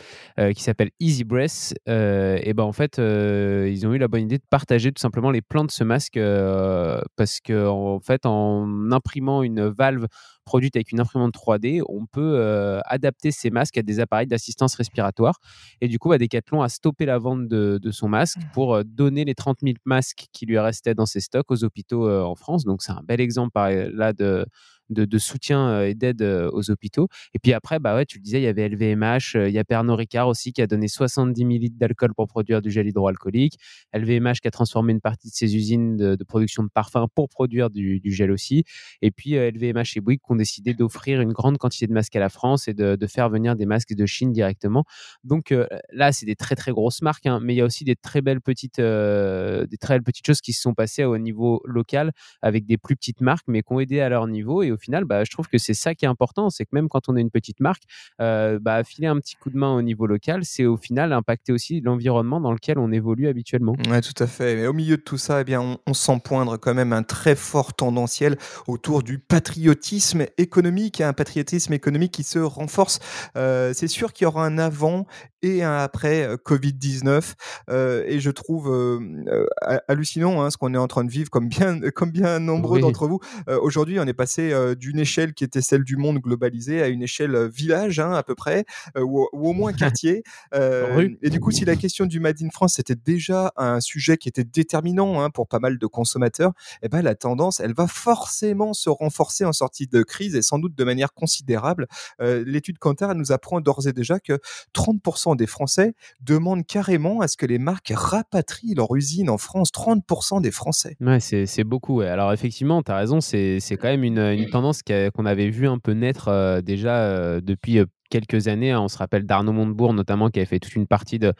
qui 0.53 0.61
s'appelle 0.63 0.91
Easy 0.99 1.23
Breath. 1.23 1.73
Et 1.87 2.53
ben 2.53 2.63
en 2.63 2.71
fait, 2.73 2.97
ils 2.97 3.87
ont 3.87 3.93
eu 3.93 3.97
la 3.97 4.07
bonne 4.07 4.23
idée 4.23 4.37
de 4.37 4.43
partager 4.49 4.91
tout 4.91 5.01
simplement 5.01 5.31
les 5.31 5.41
plans 5.41 5.63
de 5.65 5.71
ce 5.71 5.83
masque 5.85 6.17
euh, 6.17 7.01
parce 7.15 7.39
que 7.39 7.67
en 7.67 7.99
fait, 7.99 8.25
en 8.25 8.91
imprimant 8.91 9.43
une 9.43 9.67
valve 9.67 10.07
produite 10.45 10.75
avec 10.75 10.91
une 10.91 10.99
imprimante 10.99 11.33
3D, 11.33 11.81
on 11.89 12.05
peut 12.05 12.35
euh, 12.37 12.79
adapter 12.85 13.31
ces 13.31 13.49
masques 13.49 13.77
à 13.77 13.81
des 13.81 13.99
appareils 13.99 14.27
d'assistance 14.27 14.75
respiratoire. 14.75 15.39
Et 15.81 15.87
du 15.87 15.99
coup, 15.99 16.09
bah, 16.09 16.17
Decathlon 16.17 16.61
a 16.61 16.69
stoppé 16.69 17.05
la 17.05 17.17
vente 17.17 17.47
de, 17.47 17.79
de 17.81 17.91
son 17.91 18.07
masque 18.07 18.37
pour 18.53 18.75
euh, 18.75 18.83
donner 18.83 19.25
les 19.25 19.35
30 19.35 19.57
000 19.63 19.75
masques 19.85 20.27
qui 20.31 20.45
lui 20.45 20.59
restaient 20.59 20.93
dans 20.93 21.07
ses 21.07 21.19
stocks 21.19 21.49
aux 21.49 21.63
hôpitaux 21.63 22.07
euh, 22.07 22.21
en 22.21 22.35
France. 22.35 22.63
Donc, 22.63 22.83
c'est 22.83 22.91
un 22.91 23.01
bel 23.03 23.19
exemple 23.19 23.59
là 23.59 24.13
de, 24.13 24.45
de, 24.89 25.17
soutien 25.17 25.81
et 25.83 25.93
d'aide 25.93 26.21
aux 26.21 26.69
hôpitaux. 26.71 27.07
Et 27.33 27.39
puis 27.39 27.53
après, 27.53 27.79
bah 27.79 27.95
ouais, 27.95 28.05
tu 28.05 28.17
le 28.17 28.23
disais, 28.23 28.39
il 28.39 28.43
y 28.43 28.47
avait 28.47 28.67
LVMH, 28.69 29.35
il 29.35 29.51
y 29.51 29.59
a 29.59 29.63
Pernod 29.63 29.97
Ricard 29.97 30.27
aussi 30.27 30.53
qui 30.53 30.61
a 30.61 30.67
donné 30.67 30.87
70 30.87 31.39
000 31.39 31.49
litres 31.49 31.77
d'alcool 31.77 32.13
pour 32.13 32.27
produire 32.27 32.61
du 32.61 32.71
gel 32.71 32.87
hydroalcoolique. 32.87 33.57
LVMH 33.93 34.35
qui 34.41 34.47
a 34.47 34.51
transformé 34.51 34.93
une 34.93 35.01
partie 35.01 35.29
de 35.29 35.33
ses 35.33 35.55
usines 35.55 35.97
de, 35.97 36.23
production 36.23 36.63
de 36.63 36.69
parfums 36.73 37.07
pour 37.13 37.29
produire 37.29 37.69
du, 37.69 38.01
gel 38.05 38.31
aussi. 38.31 38.63
Et 39.01 39.11
puis 39.11 39.31
LVMH 39.33 39.97
et 39.97 40.01
Bouygues 40.01 40.19
qui 40.19 40.31
ont 40.31 40.35
décidé 40.35 40.73
d'offrir 40.73 41.21
une 41.21 41.33
grande 41.33 41.57
quantité 41.57 41.87
de 41.87 41.93
masques 41.93 42.15
à 42.15 42.19
la 42.19 42.29
France 42.29 42.67
et 42.67 42.73
de, 42.73 42.97
faire 43.07 43.29
venir 43.29 43.55
des 43.55 43.67
masques 43.67 43.93
de 43.93 44.05
Chine 44.05 44.31
directement. 44.31 44.83
Donc 45.23 45.53
là, 45.91 46.11
c'est 46.11 46.25
des 46.25 46.35
très 46.35 46.55
très 46.55 46.71
grosses 46.71 47.01
marques, 47.01 47.27
hein, 47.27 47.39
mais 47.41 47.53
il 47.53 47.57
y 47.57 47.61
a 47.61 47.65
aussi 47.65 47.83
des 47.83 47.95
très 47.95 48.21
belles 48.21 48.41
petites, 48.41 48.79
des 48.79 49.77
très 49.79 49.95
belles 49.95 50.03
petites 50.03 50.25
choses 50.25 50.41
qui 50.41 50.53
se 50.53 50.61
sont 50.61 50.73
passées 50.73 51.03
au 51.03 51.17
niveau 51.17 51.61
local 51.65 52.11
avec 52.41 52.65
des 52.65 52.77
plus 52.77 52.95
petites 52.95 53.21
marques, 53.21 53.45
mais 53.47 53.61
qui 53.61 53.73
ont 53.73 53.79
aidé 53.79 53.99
à 53.99 54.09
leur 54.09 54.27
niveau. 54.27 54.63
Et 54.63 54.71
au 54.75 54.77
final, 54.77 55.05
bah, 55.05 55.23
je 55.23 55.31
trouve 55.31 55.47
que 55.47 55.57
c'est 55.57 55.73
ça 55.73 55.95
qui 55.95 56.05
est 56.05 56.07
important, 56.07 56.49
c'est 56.49 56.65
que 56.65 56.69
même 56.73 56.87
quand 56.89 57.09
on 57.09 57.15
est 57.17 57.21
une 57.21 57.31
petite 57.31 57.59
marque, 57.59 57.83
euh, 58.21 58.59
bah, 58.61 58.83
filer 58.83 59.07
un 59.07 59.17
petit 59.19 59.35
coup 59.35 59.49
de 59.49 59.57
main 59.57 59.73
au 59.75 59.81
niveau 59.81 60.05
local, 60.05 60.41
c'est 60.43 60.65
au 60.65 60.77
final 60.77 61.11
impacter 61.13 61.51
aussi 61.51 61.81
l'environnement 61.81 62.39
dans 62.39 62.51
lequel 62.51 62.77
on 62.79 62.91
évolue 62.91 63.27
habituellement. 63.27 63.75
Ouais, 63.89 64.01
tout 64.01 64.21
à 64.23 64.27
fait. 64.27 64.55
Mais 64.55 64.67
au 64.67 64.73
milieu 64.73 64.97
de 64.97 65.01
tout 65.01 65.17
ça, 65.17 65.41
eh 65.41 65.43
bien, 65.43 65.59
on, 65.61 65.77
on 65.87 65.93
sent 65.93 66.19
poindre 66.23 66.57
quand 66.57 66.73
même 66.73 66.93
un 66.93 67.03
très 67.03 67.35
fort 67.35 67.73
tendanciel 67.73 68.37
autour 68.67 69.01
du 69.03 69.19
patriotisme 69.19 70.25
économique, 70.37 71.01
hein, 71.01 71.09
un 71.09 71.13
patriotisme 71.13 71.73
économique 71.73 72.11
qui 72.11 72.23
se 72.23 72.39
renforce. 72.39 72.99
Euh, 73.37 73.71
c'est 73.73 73.87
sûr 73.87 74.11
qu'il 74.13 74.25
y 74.25 74.27
aura 74.27 74.45
un 74.45 74.57
avant 74.57 75.05
et 75.41 75.63
un 75.63 75.77
après 75.77 76.23
euh, 76.23 76.37
Covid-19. 76.37 77.33
euh, 77.69 78.03
et 78.07 78.19
je 78.19 78.31
trouve 78.31 78.69
euh, 78.71 79.45
ha- 79.61 79.81
hallucinant 79.87 80.41
hein, 80.41 80.49
ce 80.49 80.57
qu'on 80.57 80.73
est 80.73 80.77
en 80.77 80.87
train 80.87 81.03
de 81.03 81.11
vivre, 81.11 81.29
comme 81.29 81.47
bien, 81.47 81.79
comme 81.91 82.11
bien 82.11 82.39
nombreux 82.39 82.77
Oui. 82.77 82.81
d'entre 82.81 83.07
vous. 83.07 83.19
Euh, 83.49 83.59
Aujourd'hui, 83.61 83.99
on 83.99 84.05
est 84.05 84.13
passé 84.13 84.51
d'une 84.73 84.97
échelle 84.97 85.33
qui 85.33 85.43
était 85.43 85.61
celle 85.61 85.83
du 85.83 85.97
monde 85.97 86.17
globalisé 86.17 86.81
à 86.81 86.87
une 86.87 87.03
échelle 87.03 87.35
euh, 87.35 87.47
village, 87.47 87.99
hein, 87.99 88.13
à 88.13 88.23
peu 88.23 88.33
près, 88.33 88.65
euh, 88.97 89.01
ou, 89.01 89.27
ou 89.33 89.49
au 89.49 89.53
moins 89.53 89.73
quartier. 89.73 90.23
Euh, 90.53 91.09
et 91.21 91.29
du 91.29 91.39
coup, 91.39 91.51
si 91.51 91.65
la 91.65 91.75
question 91.75 92.05
du 92.05 92.19
Made 92.19 92.41
in 92.41 92.49
France 92.49 92.75
c'était 92.75 92.95
déjà 92.95 93.51
un 93.57 93.81
sujet 93.81 94.15
qui 94.15 94.29
était 94.29 94.43
déterminant 94.43 95.21
hein, 95.21 95.29
pour 95.29 95.47
pas 95.47 95.59
mal 95.59 95.77
de 95.77 95.85
consommateurs, 95.87 96.53
eh 96.81 96.87
ben, 96.87 97.01
la 97.01 97.15
tendance, 97.15 97.59
elle 97.59 97.73
va 97.73 97.87
forcément 97.87 98.73
se 98.73 98.89
renforcer 98.89 99.43
en 99.43 99.51
sortie 99.51 99.87
de 99.87 100.03
crise 100.03 100.35
et 100.35 100.41
sans 100.41 100.59
doute 100.59 100.75
de 100.75 100.83
manière 100.83 101.13
considérable. 101.13 101.87
Euh, 102.21 102.43
L'étude 102.45 102.77
Kantar 102.79 103.15
nous 103.15 103.31
apprend 103.31 103.59
d'ores 103.59 103.87
et 103.87 103.93
déjà 103.93 104.19
que 104.19 104.39
30% 104.73 105.35
des 105.35 105.47
Français 105.47 105.93
demandent 106.21 106.65
carrément 106.65 107.21
à 107.21 107.27
ce 107.27 107.37
que 107.37 107.45
les 107.45 107.59
marques 107.59 107.91
rapatrient 107.93 108.75
leur 108.75 108.95
usine 108.95 109.29
en 109.29 109.37
France. 109.37 109.71
30% 109.71 110.41
des 110.41 110.51
Français. 110.51 110.95
Ouais, 111.01 111.19
c'est 111.19 111.63
beaucoup. 111.63 111.97
ouais. 111.97 112.07
Alors 112.07 112.31
effectivement, 112.33 112.81
tu 112.83 112.91
as 112.91 112.97
raison, 112.97 113.19
c'est 113.19 113.59
c'est 113.59 113.77
quand 113.77 113.87
même 113.87 114.03
une, 114.03 114.19
une 114.19 114.49
tendance 114.55 114.83
qu'on 114.83 115.25
avait 115.25 115.49
vu 115.49 115.67
un 115.67 115.79
peu 115.79 115.91
naître 115.91 116.29
euh, 116.29 116.61
déjà 116.61 116.95
euh, 116.99 117.41
depuis 117.41 117.79
euh, 117.79 117.85
quelques 118.09 118.47
années. 118.47 118.71
hein. 118.71 118.79
On 118.79 118.87
se 118.87 118.97
rappelle 118.97 119.25
d'Arnaud 119.25 119.51
Montebourg 119.51 119.93
notamment 119.93 120.29
qui 120.29 120.39
avait 120.39 120.45
fait 120.45 120.59
toute 120.59 120.75
une 120.75 120.87
partie 120.87 121.19
de, 121.19 121.33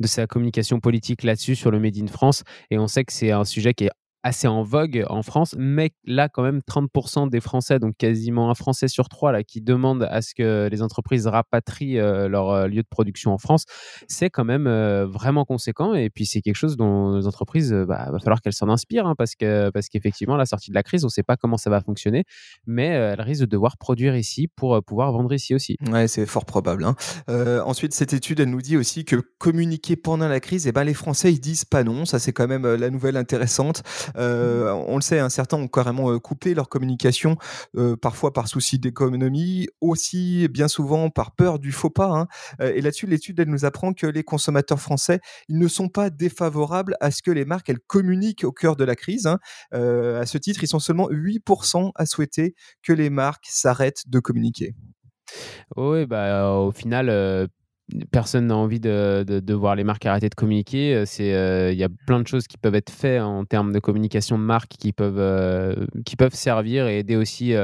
de 0.00 0.06
sa 0.06 0.26
communication 0.26 0.78
politique 0.78 1.22
là-dessus 1.22 1.56
sur 1.56 1.70
le 1.70 1.80
Made 1.80 1.96
in 1.96 2.08
France. 2.08 2.42
Et 2.70 2.78
on 2.78 2.86
sait 2.86 3.04
que 3.04 3.12
c'est 3.14 3.30
un 3.30 3.44
sujet 3.46 3.72
qui 3.72 3.84
est 3.84 3.90
assez 4.22 4.48
en 4.48 4.62
vogue 4.62 5.04
en 5.08 5.22
France, 5.22 5.54
mais 5.58 5.90
là 6.04 6.28
quand 6.28 6.42
même 6.42 6.60
30% 6.68 7.30
des 7.30 7.40
Français, 7.40 7.78
donc 7.78 7.96
quasiment 7.96 8.50
un 8.50 8.54
Français 8.54 8.88
sur 8.88 9.08
trois 9.08 9.32
là, 9.32 9.44
qui 9.44 9.60
demandent 9.60 10.06
à 10.10 10.22
ce 10.22 10.34
que 10.34 10.68
les 10.70 10.82
entreprises 10.82 11.26
rapatrient 11.26 11.98
euh, 11.98 12.28
leur 12.28 12.50
euh, 12.50 12.66
lieu 12.66 12.82
de 12.82 12.88
production 12.88 13.32
en 13.32 13.38
France, 13.38 13.64
c'est 14.08 14.28
quand 14.30 14.44
même 14.44 14.66
euh, 14.66 15.06
vraiment 15.06 15.44
conséquent. 15.44 15.94
Et 15.94 16.10
puis 16.10 16.26
c'est 16.26 16.40
quelque 16.42 16.56
chose 16.56 16.76
dont 16.76 17.16
les 17.16 17.26
entreprises, 17.26 17.72
euh, 17.72 17.86
bah, 17.86 18.08
va 18.10 18.18
falloir 18.18 18.40
qu'elles 18.40 18.52
s'en 18.52 18.68
inspirent, 18.68 19.06
hein, 19.06 19.14
parce 19.16 19.34
que 19.34 19.70
parce 19.70 19.88
qu'effectivement 19.88 20.36
la 20.36 20.46
sortie 20.46 20.70
de 20.70 20.74
la 20.74 20.82
crise, 20.82 21.04
on 21.04 21.06
ne 21.06 21.12
sait 21.12 21.22
pas 21.22 21.36
comment 21.36 21.56
ça 21.56 21.70
va 21.70 21.80
fonctionner, 21.80 22.24
mais 22.66 22.86
elles 22.86 23.20
risquent 23.20 23.42
de 23.42 23.46
devoir 23.46 23.78
produire 23.78 24.16
ici 24.16 24.48
pour 24.48 24.82
pouvoir 24.82 25.12
vendre 25.12 25.32
ici 25.32 25.54
aussi. 25.54 25.76
Ouais, 25.90 26.08
c'est 26.08 26.26
fort 26.26 26.44
probable. 26.44 26.84
hein. 26.84 26.96
Ensuite, 27.64 27.92
cette 27.94 28.12
étude, 28.12 28.40
elle 28.40 28.50
nous 28.50 28.62
dit 28.62 28.76
aussi 28.76 29.04
que 29.04 29.16
communiquer 29.38 29.96
pendant 29.96 30.28
la 30.28 30.40
crise, 30.40 30.66
eh 30.66 30.72
ben, 30.72 30.84
les 30.84 30.94
Français, 30.94 31.32
ils 31.32 31.40
disent 31.40 31.64
pas 31.64 31.84
non. 31.84 32.04
Ça, 32.04 32.18
c'est 32.18 32.32
quand 32.32 32.48
même 32.48 32.66
la 32.66 32.90
nouvelle 32.90 33.16
intéressante. 33.16 33.82
Euh, 34.16 34.72
on 34.72 34.96
le 34.96 35.00
sait, 35.02 35.18
hein, 35.18 35.28
certains 35.28 35.56
ont 35.56 35.68
carrément 35.68 36.10
euh, 36.10 36.18
coupé 36.18 36.54
leur 36.54 36.68
communication, 36.68 37.36
euh, 37.76 37.96
parfois 37.96 38.32
par 38.32 38.48
souci 38.48 38.78
d'économie, 38.78 39.68
aussi 39.80 40.48
bien 40.48 40.68
souvent 40.68 41.10
par 41.10 41.32
peur 41.32 41.58
du 41.58 41.72
faux 41.72 41.90
pas. 41.90 42.10
hein. 42.10 42.26
Et 42.60 42.80
là-dessus, 42.80 43.06
l'étude, 43.06 43.40
nous 43.40 43.64
apprend 43.64 43.92
que 43.92 44.06
les 44.06 44.22
consommateurs 44.24 44.80
français, 44.80 45.20
ils 45.48 45.58
ne 45.58 45.68
sont 45.68 45.88
pas 45.88 46.10
défavorables 46.10 46.96
à 47.00 47.10
ce 47.10 47.22
que 47.22 47.30
les 47.30 47.44
marques, 47.44 47.68
elles 47.68 47.80
communiquent 47.80 48.44
au 48.44 48.52
cœur 48.52 48.76
de 48.76 48.84
la 48.84 48.96
crise. 48.96 49.26
hein. 49.26 49.38
À 49.72 50.26
ce 50.26 50.38
titre, 50.38 50.62
ils 50.62 50.68
sont 50.68 50.78
seulement 50.80 51.08
8% 51.10 51.92
à 51.94 52.06
souhaiter 52.06 52.54
que 52.82 52.92
les 52.92 53.10
marques 53.10 53.46
s'arrêtent 53.48 54.04
de 54.08 54.18
communiquer. 54.20 54.74
Oui, 55.76 56.06
bah, 56.06 56.50
au 56.52 56.72
final, 56.72 57.48
personne 58.10 58.46
n'a 58.46 58.56
envie 58.56 58.80
de, 58.80 59.24
de, 59.26 59.54
voir 59.54 59.74
les 59.74 59.84
marques 59.84 60.04
arrêter 60.06 60.28
de 60.28 60.34
communiquer. 60.34 60.94
Euh, 60.94 61.04
euh, 61.20 61.70
il 61.72 61.78
y 61.78 61.84
a 61.84 61.88
plein 62.06 62.20
de 62.20 62.26
choses 62.26 62.46
qui 62.46 62.58
peuvent 62.58 62.74
être 62.74 62.90
faites 62.90 63.20
en 63.20 63.44
termes 63.44 63.72
de 63.72 63.78
communication 63.78 64.38
de 64.38 64.42
marque 64.42 64.72
qui 64.78 64.92
peuvent, 64.92 65.18
euh, 65.18 65.86
qui 66.04 66.16
peuvent 66.16 66.34
servir 66.34 66.86
et 66.86 66.98
aider 66.98 67.16
aussi, 67.16 67.54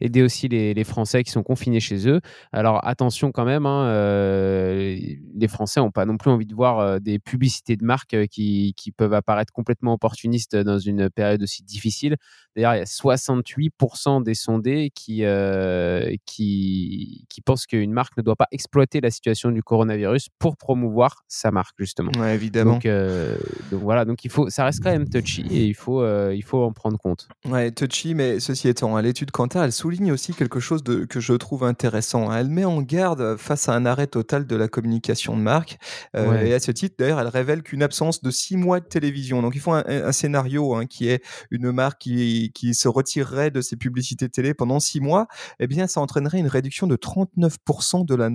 aider 0.00 0.22
aussi 0.22 0.48
les, 0.48 0.74
les 0.74 0.84
Français 0.84 1.22
qui 1.24 1.30
sont 1.30 1.42
confinés 1.42 1.80
chez 1.80 2.08
eux. 2.08 2.20
Alors 2.52 2.86
attention 2.86 3.32
quand 3.32 3.44
même, 3.44 3.66
hein, 3.66 3.88
les 3.90 5.48
Français 5.48 5.80
n'ont 5.80 5.90
pas 5.90 6.06
non 6.06 6.16
plus 6.16 6.30
envie 6.30 6.46
de 6.46 6.54
voir 6.54 7.00
des 7.00 7.18
publicités 7.18 7.76
de 7.76 7.84
marques 7.84 8.26
qui, 8.28 8.74
qui 8.76 8.92
peuvent 8.92 9.14
apparaître 9.14 9.52
complètement 9.52 9.94
opportunistes 9.94 10.56
dans 10.56 10.78
une 10.78 11.10
période 11.10 11.42
aussi 11.42 11.64
difficile. 11.64 12.16
D'ailleurs, 12.56 12.74
il 12.74 12.78
y 12.78 12.82
a 12.82 12.86
68% 12.86 14.22
des 14.22 14.34
sondés 14.34 14.90
qui, 14.94 15.24
euh, 15.24 16.14
qui, 16.26 17.26
qui 17.28 17.40
pensent 17.40 17.66
qu'une 17.66 17.92
marque 17.92 18.16
ne 18.16 18.22
doit 18.22 18.36
pas 18.36 18.46
exploiter 18.52 19.00
la 19.00 19.10
situation 19.10 19.50
du 19.50 19.62
coronavirus 19.62 20.28
pour 20.38 20.56
promouvoir 20.56 21.24
sa 21.28 21.50
marque, 21.50 21.74
justement. 21.78 22.12
Ouais, 22.18 22.34
évidemment. 22.34 22.74
Donc, 22.74 22.86
euh, 22.86 23.36
donc 23.70 23.82
voilà, 23.82 24.04
donc 24.04 24.24
il 24.24 24.30
faut, 24.30 24.50
ça 24.50 24.64
reste 24.64 24.82
quand 24.82 24.90
même 24.90 25.08
touchy 25.08 25.42
et 25.50 25.64
il 25.64 25.74
faut, 25.74 26.02
euh, 26.02 26.32
il 26.34 26.42
faut 26.42 26.62
en 26.62 26.72
prendre 26.72 26.98
compte. 26.98 27.28
Ouais, 27.48 27.70
touchy, 27.70 28.14
mais 28.14 28.40
ceci 28.40 28.68
étant, 28.68 28.96
hein, 28.96 29.02
l'étude 29.02 29.30
Kantar, 29.30 29.64
elle 29.64 29.72
souligne 29.72 30.12
aussi 30.12 30.32
quelque 30.32 30.60
chose 30.60 30.82
de, 30.84 31.04
que 31.04 31.20
je 31.20 31.34
trouve 31.34 31.64
intéressant. 31.64 32.30
hein. 32.30 32.38
Elle 32.38 32.48
met 32.48 32.64
en 32.64 32.82
garde 32.82 33.36
face 33.36 33.68
à 33.68 33.74
un 33.74 33.86
arrêt 33.86 34.06
total 34.06 34.46
de 34.46 34.56
la 34.56 34.68
communication 34.68 35.36
de 35.36 35.42
marque. 35.42 35.78
Ouais. 36.14 36.48
Et 36.48 36.54
à 36.54 36.60
ce 36.60 36.70
titre, 36.70 36.96
d'ailleurs, 36.98 37.20
elle 37.20 37.28
révèle 37.28 37.62
qu'une 37.62 37.82
absence 37.82 38.22
de 38.22 38.30
six 38.30 38.56
mois 38.56 38.80
de 38.80 38.86
télévision. 38.86 39.42
Donc, 39.42 39.54
il 39.54 39.60
faut 39.60 39.72
un, 39.72 39.84
un 39.86 40.12
scénario 40.12 40.74
hein, 40.74 40.86
qui 40.86 41.08
est 41.08 41.22
une 41.50 41.72
marque 41.72 42.02
qui 42.02 42.43
qui, 42.50 42.64
qui 42.64 42.74
se 42.74 42.88
retirerait 42.88 43.50
de 43.50 43.60
ses 43.60 43.76
publicités 43.76 44.28
télé 44.28 44.54
pendant 44.54 44.80
six 44.80 45.00
mois, 45.00 45.26
eh 45.60 45.66
bien, 45.66 45.86
ça 45.86 46.00
entraînerait 46.00 46.38
une 46.38 46.48
réduction 46.48 46.86
de 46.86 46.96
39% 46.96 48.04
de 48.04 48.14
la 48.14 48.30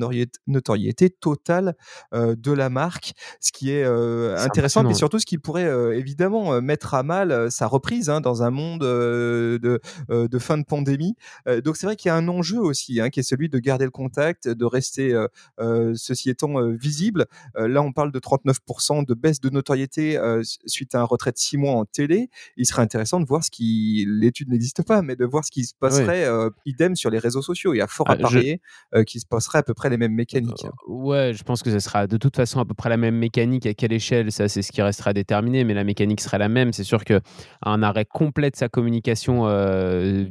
notoriété 0.48 1.10
totale 1.10 1.76
euh, 2.14 2.36
de 2.36 2.52
la 2.52 2.70
marque, 2.70 3.14
ce 3.40 3.52
qui 3.52 3.72
est, 3.72 3.84
euh, 3.84 4.38
intéressant, 4.38 4.84
mais 4.84 4.94
surtout 4.94 5.20
ce 5.20 5.26
qui 5.26 5.38
pourrait 5.38 5.66
euh, 5.66 5.98
évidemment 5.98 6.62
mettre 6.62 6.94
à 6.94 7.04
mal 7.04 7.52
sa 7.52 7.68
reprise 7.68 8.10
hein, 8.10 8.22
dans 8.22 8.44
un 8.44 8.52
monde 8.52 8.82
de, 8.82 9.60
de, 10.10 10.40
fin 10.40 10.58
de 10.58 10.64
pandémie. 10.64 11.16
donc 11.64 11.76
c'est 11.76 11.86
vrai 11.86 11.96
qu'il 11.96 12.10
y 12.10 12.12
a 12.12 12.16
un 12.16 12.28
enjeu 12.28 12.60
aussi, 12.60 13.02
hein, 13.02 13.10
qui 13.10 13.20
est 13.20 13.24
celui 13.24 13.50
de 13.50 13.60
garder 13.60 13.86
le 13.86 13.92
contact, 13.92 14.48
de 14.48 14.66
rester, 14.66 15.16
ceci 15.96 16.30
étant, 16.30 16.62
visible. 16.72 17.26
là, 17.56 17.82
on 17.82 17.92
parle 17.92 18.12
de 18.12 18.20
39% 18.20 19.06
de 19.06 19.14
baisse 19.14 19.40
de 19.40 19.50
notoriété 19.50 20.20
suite 20.66 20.96
à 20.96 21.02
un 21.02 21.04
retrait 21.04 21.32
de 21.32 21.38
six 21.38 21.58
mois 21.58 21.74
en 21.74 21.86
télé. 21.86 22.30
Il 22.58 22.66
serait 22.66 22.82
intéressant 22.82 23.20
de 23.20 23.26
voir 23.26 23.44
ce 23.44 23.52
qui, 23.52 23.99
l'étude 24.06 24.50
n'existe 24.50 24.84
pas, 24.84 25.02
mais 25.02 25.16
de 25.16 25.26
voir 25.26 25.46
ce 25.46 25.52
qui 25.52 25.64
se 25.64 25.74
passerait 25.80 26.28
idem 26.66 26.96
sur 26.96 27.10
les 27.10 27.20
réseaux 27.20 27.42
sociaux. 27.42 27.74
Il 27.74 27.78
y 27.78 27.82
a 27.82 27.88
fort 27.88 28.10
à 28.10 28.14
ah, 28.14 28.18
parier 28.18 28.62
qu'il 29.06 29.22
se 29.22 29.26
passerait 29.26 29.60
à 29.60 29.64
peu 29.64 29.74
près 29.74 29.90
les 29.90 29.98
mêmes 29.98 30.14
mécaniques. 30.14 30.66
ouais, 30.88 31.34
je 31.34 31.44
pense 31.44 31.64
que 31.64 31.72
ce 31.72 31.80
sera 31.80 32.08
de 32.08 32.18
toute 32.18 32.36
façon 32.36 32.60
à 32.60 32.66
peu 32.66 32.74
près 32.74 32.90
la 32.90 32.98
même 32.98 33.16
mécanique. 33.16 33.66
À 33.66 33.74
quelle 33.74 33.94
échelle, 33.94 34.32
ça 34.32 34.48
c'est 34.48 34.62
ce 34.62 34.72
qui 34.72 34.82
restera 34.82 35.14
déterminé, 35.14 35.64
mais 35.64 35.74
la 35.74 35.84
mécanique 35.84 36.22
sera 36.22 36.38
la 36.38 36.50
même. 36.50 36.74
C'est 36.74 36.84
sûr 36.84 37.04
qu'un 37.04 37.22
arrêt 37.84 38.06
complet 38.06 38.52
de 38.52 38.56
sa 38.56 38.70
communication 38.70 39.46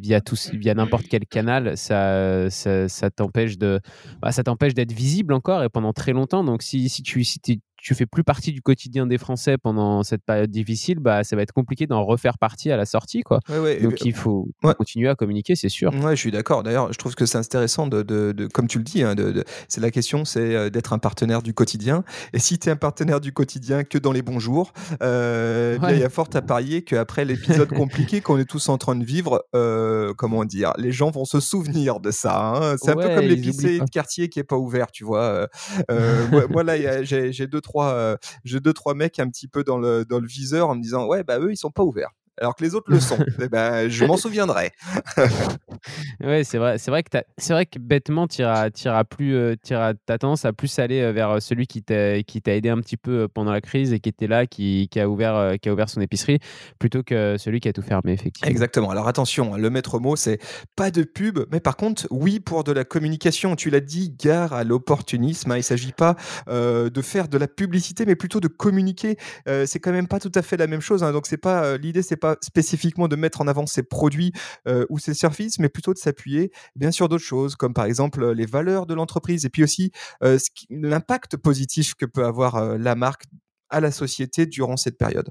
via, 0.01 0.21
via 0.53 0.75
n'importe 0.75 1.07
quel 1.09 1.27
canal, 1.27 1.77
ça, 1.77 2.51
ça, 2.51 3.11
t'empêche 3.11 3.59
de, 3.59 3.81
bah, 4.21 4.33
ça 4.33 4.43
t'empêche 4.43 4.75
d'être 4.75 4.93
visible 4.93 5.33
encore 5.33 5.63
et 5.63 5.69
pendant 5.69 5.93
très 5.93 6.13
longtemps. 6.13 6.45
Donc 6.45 6.63
si, 6.63 6.89
si 6.89 7.03
tu 7.03 7.25
si 7.25 7.41
tu 7.79 7.95
fais 7.95 8.07
plus 8.07 8.25
partie 8.25 8.53
du 8.53 8.61
quotidien 8.61 9.07
des 9.07 9.19
Français 9.19 9.57
pendant 9.57 10.03
cette 10.03 10.25
période 10.25 10.51
difficile, 10.51 10.99
bah, 10.99 11.25
ça 11.25 11.37
va 11.37 11.43
être 11.43 11.53
compliqué 11.53 11.87
d'en 11.87 12.05
refaire 12.05 12.37
partie 12.37 12.71
à 12.71 12.77
la 12.77 12.85
sortie. 12.85 13.23
Quoi. 13.23 13.41
Donc 13.49 14.05
il 14.05 14.13
faut 14.13 14.49
continuer 14.77 15.09
à 15.09 15.15
communiquer, 15.15 15.55
c'est 15.55 15.69
sûr. 15.69 15.93
Ouais, 16.03 16.17
je 16.17 16.21
suis 16.21 16.31
d'accord. 16.31 16.63
D'ailleurs, 16.63 16.93
je 16.93 16.99
trouve 16.99 17.15
que 17.15 17.25
c'est 17.25 17.39
intéressant, 17.39 17.87
de, 17.87 18.03
de, 18.03 18.47
comme 18.49 18.67
tu 18.67 18.79
le 18.79 18.85
dis, 18.85 19.03
hein, 19.03 19.15
de, 19.15 19.45
c'est 19.69 19.81
la 19.81 19.91
question, 19.91 20.25
c'est 20.25 20.55
euh, 20.55 20.71
d'être 20.71 20.93
un 20.93 20.99
partenaire 20.99 21.43
du 21.43 21.55
quotidien. 21.55 22.05
Et 22.33 22.39
si 22.39 22.59
tu 22.59 22.69
es 22.69 22.73
un 22.73 22.77
partenaire 22.77 23.21
du 23.21 23.33
quotidien 23.33 23.85
que 23.85 23.99
dans 23.99 24.13
les 24.13 24.23
bons 24.23 24.41
jours, 24.41 24.73
euh, 25.03 25.79
il 25.91 25.99
y 25.99 26.05
a 26.05 26.11
fort 26.11 26.29
à 26.35 26.43
parier 26.43 26.83
qu'après 26.83 27.25
l'épisode 27.25 27.69
compliqué 27.69 28.21
qu'on 28.21 28.39
est 28.39 28.45
tous 28.45 28.69
en 28.69 28.79
train 28.79 28.97
de 28.97 29.05
vivre, 29.05 29.45
euh, 29.55 30.13
comment 30.17 30.45
dire, 30.45 30.73
les 30.79 30.93
gens 30.93 31.11
vont 31.11 31.25
se 31.25 31.41
souvenir 31.41 32.01
de 32.01 32.11
ça. 32.11 32.39
Hein. 32.39 32.77
C'est 32.83 32.91
un 32.91 32.97
peu 32.97 33.09
comme 33.15 33.25
l'épicier 33.25 33.79
de 33.79 33.85
quartier 33.85 34.29
qui 34.29 34.41
est 34.41 34.45
pas 34.45 34.57
ouvert, 34.57 34.91
tu 34.91 35.05
vois. 35.05 35.49
moi, 36.51 36.63
là, 36.65 37.03
j'ai 37.03 37.47
deux 37.47 37.61
trois, 37.69 37.93
euh, 37.93 38.17
j'ai 38.45 38.61
deux 38.61 38.73
trois 38.73 38.95
mecs 38.95 39.19
un 39.19 39.29
petit 39.29 39.49
peu 39.49 39.65
dans 39.65 39.79
le 39.79 40.05
dans 40.05 40.21
le 40.21 40.27
viseur 40.27 40.69
en 40.71 40.75
me 40.75 40.83
disant 40.83 41.07
ouais 41.07 41.23
bah 41.23 41.39
eux 41.39 41.53
ils 41.53 41.57
sont 41.57 41.71
pas 41.71 41.83
ouverts 41.83 42.11
alors 42.41 42.55
que 42.55 42.65
les 42.65 42.75
autres 42.75 42.91
le 42.91 43.01
sont. 43.01 43.19
Eh 43.41 43.49
ben, 43.49 43.89
je 43.89 44.05
m'en 44.05 44.17
souviendrai. 44.17 44.73
ouais, 46.21 46.45
c'est 46.45 46.59
vrai. 46.59 46.79
C'est 46.79 46.91
vrai 46.91 47.03
que 47.03 47.19
c'est 47.37 47.53
vrai 47.53 47.67
que 47.67 47.79
bêtement, 47.79 48.27
tu 48.27 48.43
iras, 48.43 48.71
plus, 49.05 49.35
euh, 49.35 49.55
as 49.71 49.95
tendance 50.19 50.45
à 50.45 50.53
plus 50.53 50.79
aller 50.79 51.01
euh, 51.01 51.13
vers 51.13 51.41
celui 51.41 51.67
qui 51.67 51.83
t'a 51.83 52.23
qui 52.23 52.43
t'a 52.43 52.55
aidé 52.55 52.69
un 52.69 52.79
petit 52.81 52.97
peu 52.97 53.23
euh, 53.23 53.29
pendant 53.29 53.53
la 53.53 53.61
crise 53.61 53.93
et 53.93 54.01
qui 54.01 54.09
était 54.09 54.27
là, 54.27 54.47
qui, 54.47 54.89
qui 54.91 55.01
a 55.01 55.09
ouvert 55.09 55.35
euh, 55.35 55.57
qui 55.57 55.69
a 55.69 55.73
ouvert 55.73 55.89
son 55.89 56.01
épicerie, 56.01 56.39
plutôt 56.79 57.03
que 57.03 57.37
celui 57.39 57.61
qui 57.61 57.69
a 57.69 57.73
tout 57.73 57.83
fermé 57.83 58.13
effectivement. 58.13 58.51
Exactement. 58.51 58.91
Alors 58.91 59.09
attention, 59.09 59.55
hein, 59.55 59.59
le 59.59 59.71
maître 59.71 59.99
mot, 59.99 60.17
c'est 60.17 60.39
pas 60.77 60.91
de 60.91 61.03
pub, 61.03 61.41
mais 61.51 61.61
par 61.61 61.77
contre, 61.77 62.07
oui 62.11 62.41
pour 62.41 62.65
de 62.65 62.73
la 62.73 62.85
communication. 62.85 63.57
Tu 63.57 63.71
l'as 63.71 63.81
dit, 63.81 64.11
gare 64.11 64.53
à 64.53 64.65
l'opportunisme. 64.65 65.53
Hein. 65.53 65.57
Il 65.57 65.63
s'agit 65.63 65.93
pas 65.93 66.17
de 66.49 67.03
faire 67.03 67.29
de 67.29 67.39
la 67.39 67.49
publicité, 67.49 68.05
mais 68.07 68.17
plutôt 68.17 68.41
de 68.41 68.49
communiquer. 68.49 69.17
c'est 69.67 69.81
quand 69.81 69.93
même 69.93 70.09
pas 70.09 70.21
tout 70.21 70.33
à 70.35 70.43
fait 70.43 70.57
la 70.57 70.67
même 70.67 70.81
chose. 70.81 71.03
Hein. 71.03 71.13
Donc 71.13 71.27
c'est 71.27 71.37
pas 71.37 71.77
l'idée, 71.77 72.03
c'est 72.03 72.17
pas 72.17 72.28
spécifiquement 72.41 73.09
de 73.09 73.17
mettre 73.17 73.41
en 73.41 73.49
avant 73.49 73.67
ses 73.67 73.83
produits 73.83 74.33
euh, 74.67 74.85
ou 74.89 74.99
ses 74.99 75.15
services, 75.15 75.59
mais 75.59 75.69
plutôt 75.69 75.95
de 75.95 75.99
s'appuyer 75.99 76.51
bien 76.77 76.91
sûr 76.91 77.09
d'autres 77.09 77.25
choses, 77.25 77.57
comme 77.57 77.75
par 77.75 77.85
exemple 77.85 78.33
les 78.33 78.47
valeurs 78.47 78.87
de 78.87 78.95
l'entreprise 78.95 79.45
et 79.45 79.51
puis 79.51 79.63
aussi 79.63 79.93
euh, 80.23 80.39
l'impact 80.71 81.37
positif 81.37 81.95
que 81.95 82.07
peut 82.07 82.25
avoir 82.25 82.57
euh, 82.57 82.79
la 82.79 82.95
marque 82.95 83.25
à 83.71 83.81
la 83.81 83.91
société 83.91 84.47
durant 84.47 84.77
cette 84.77 84.99
période. 84.99 85.31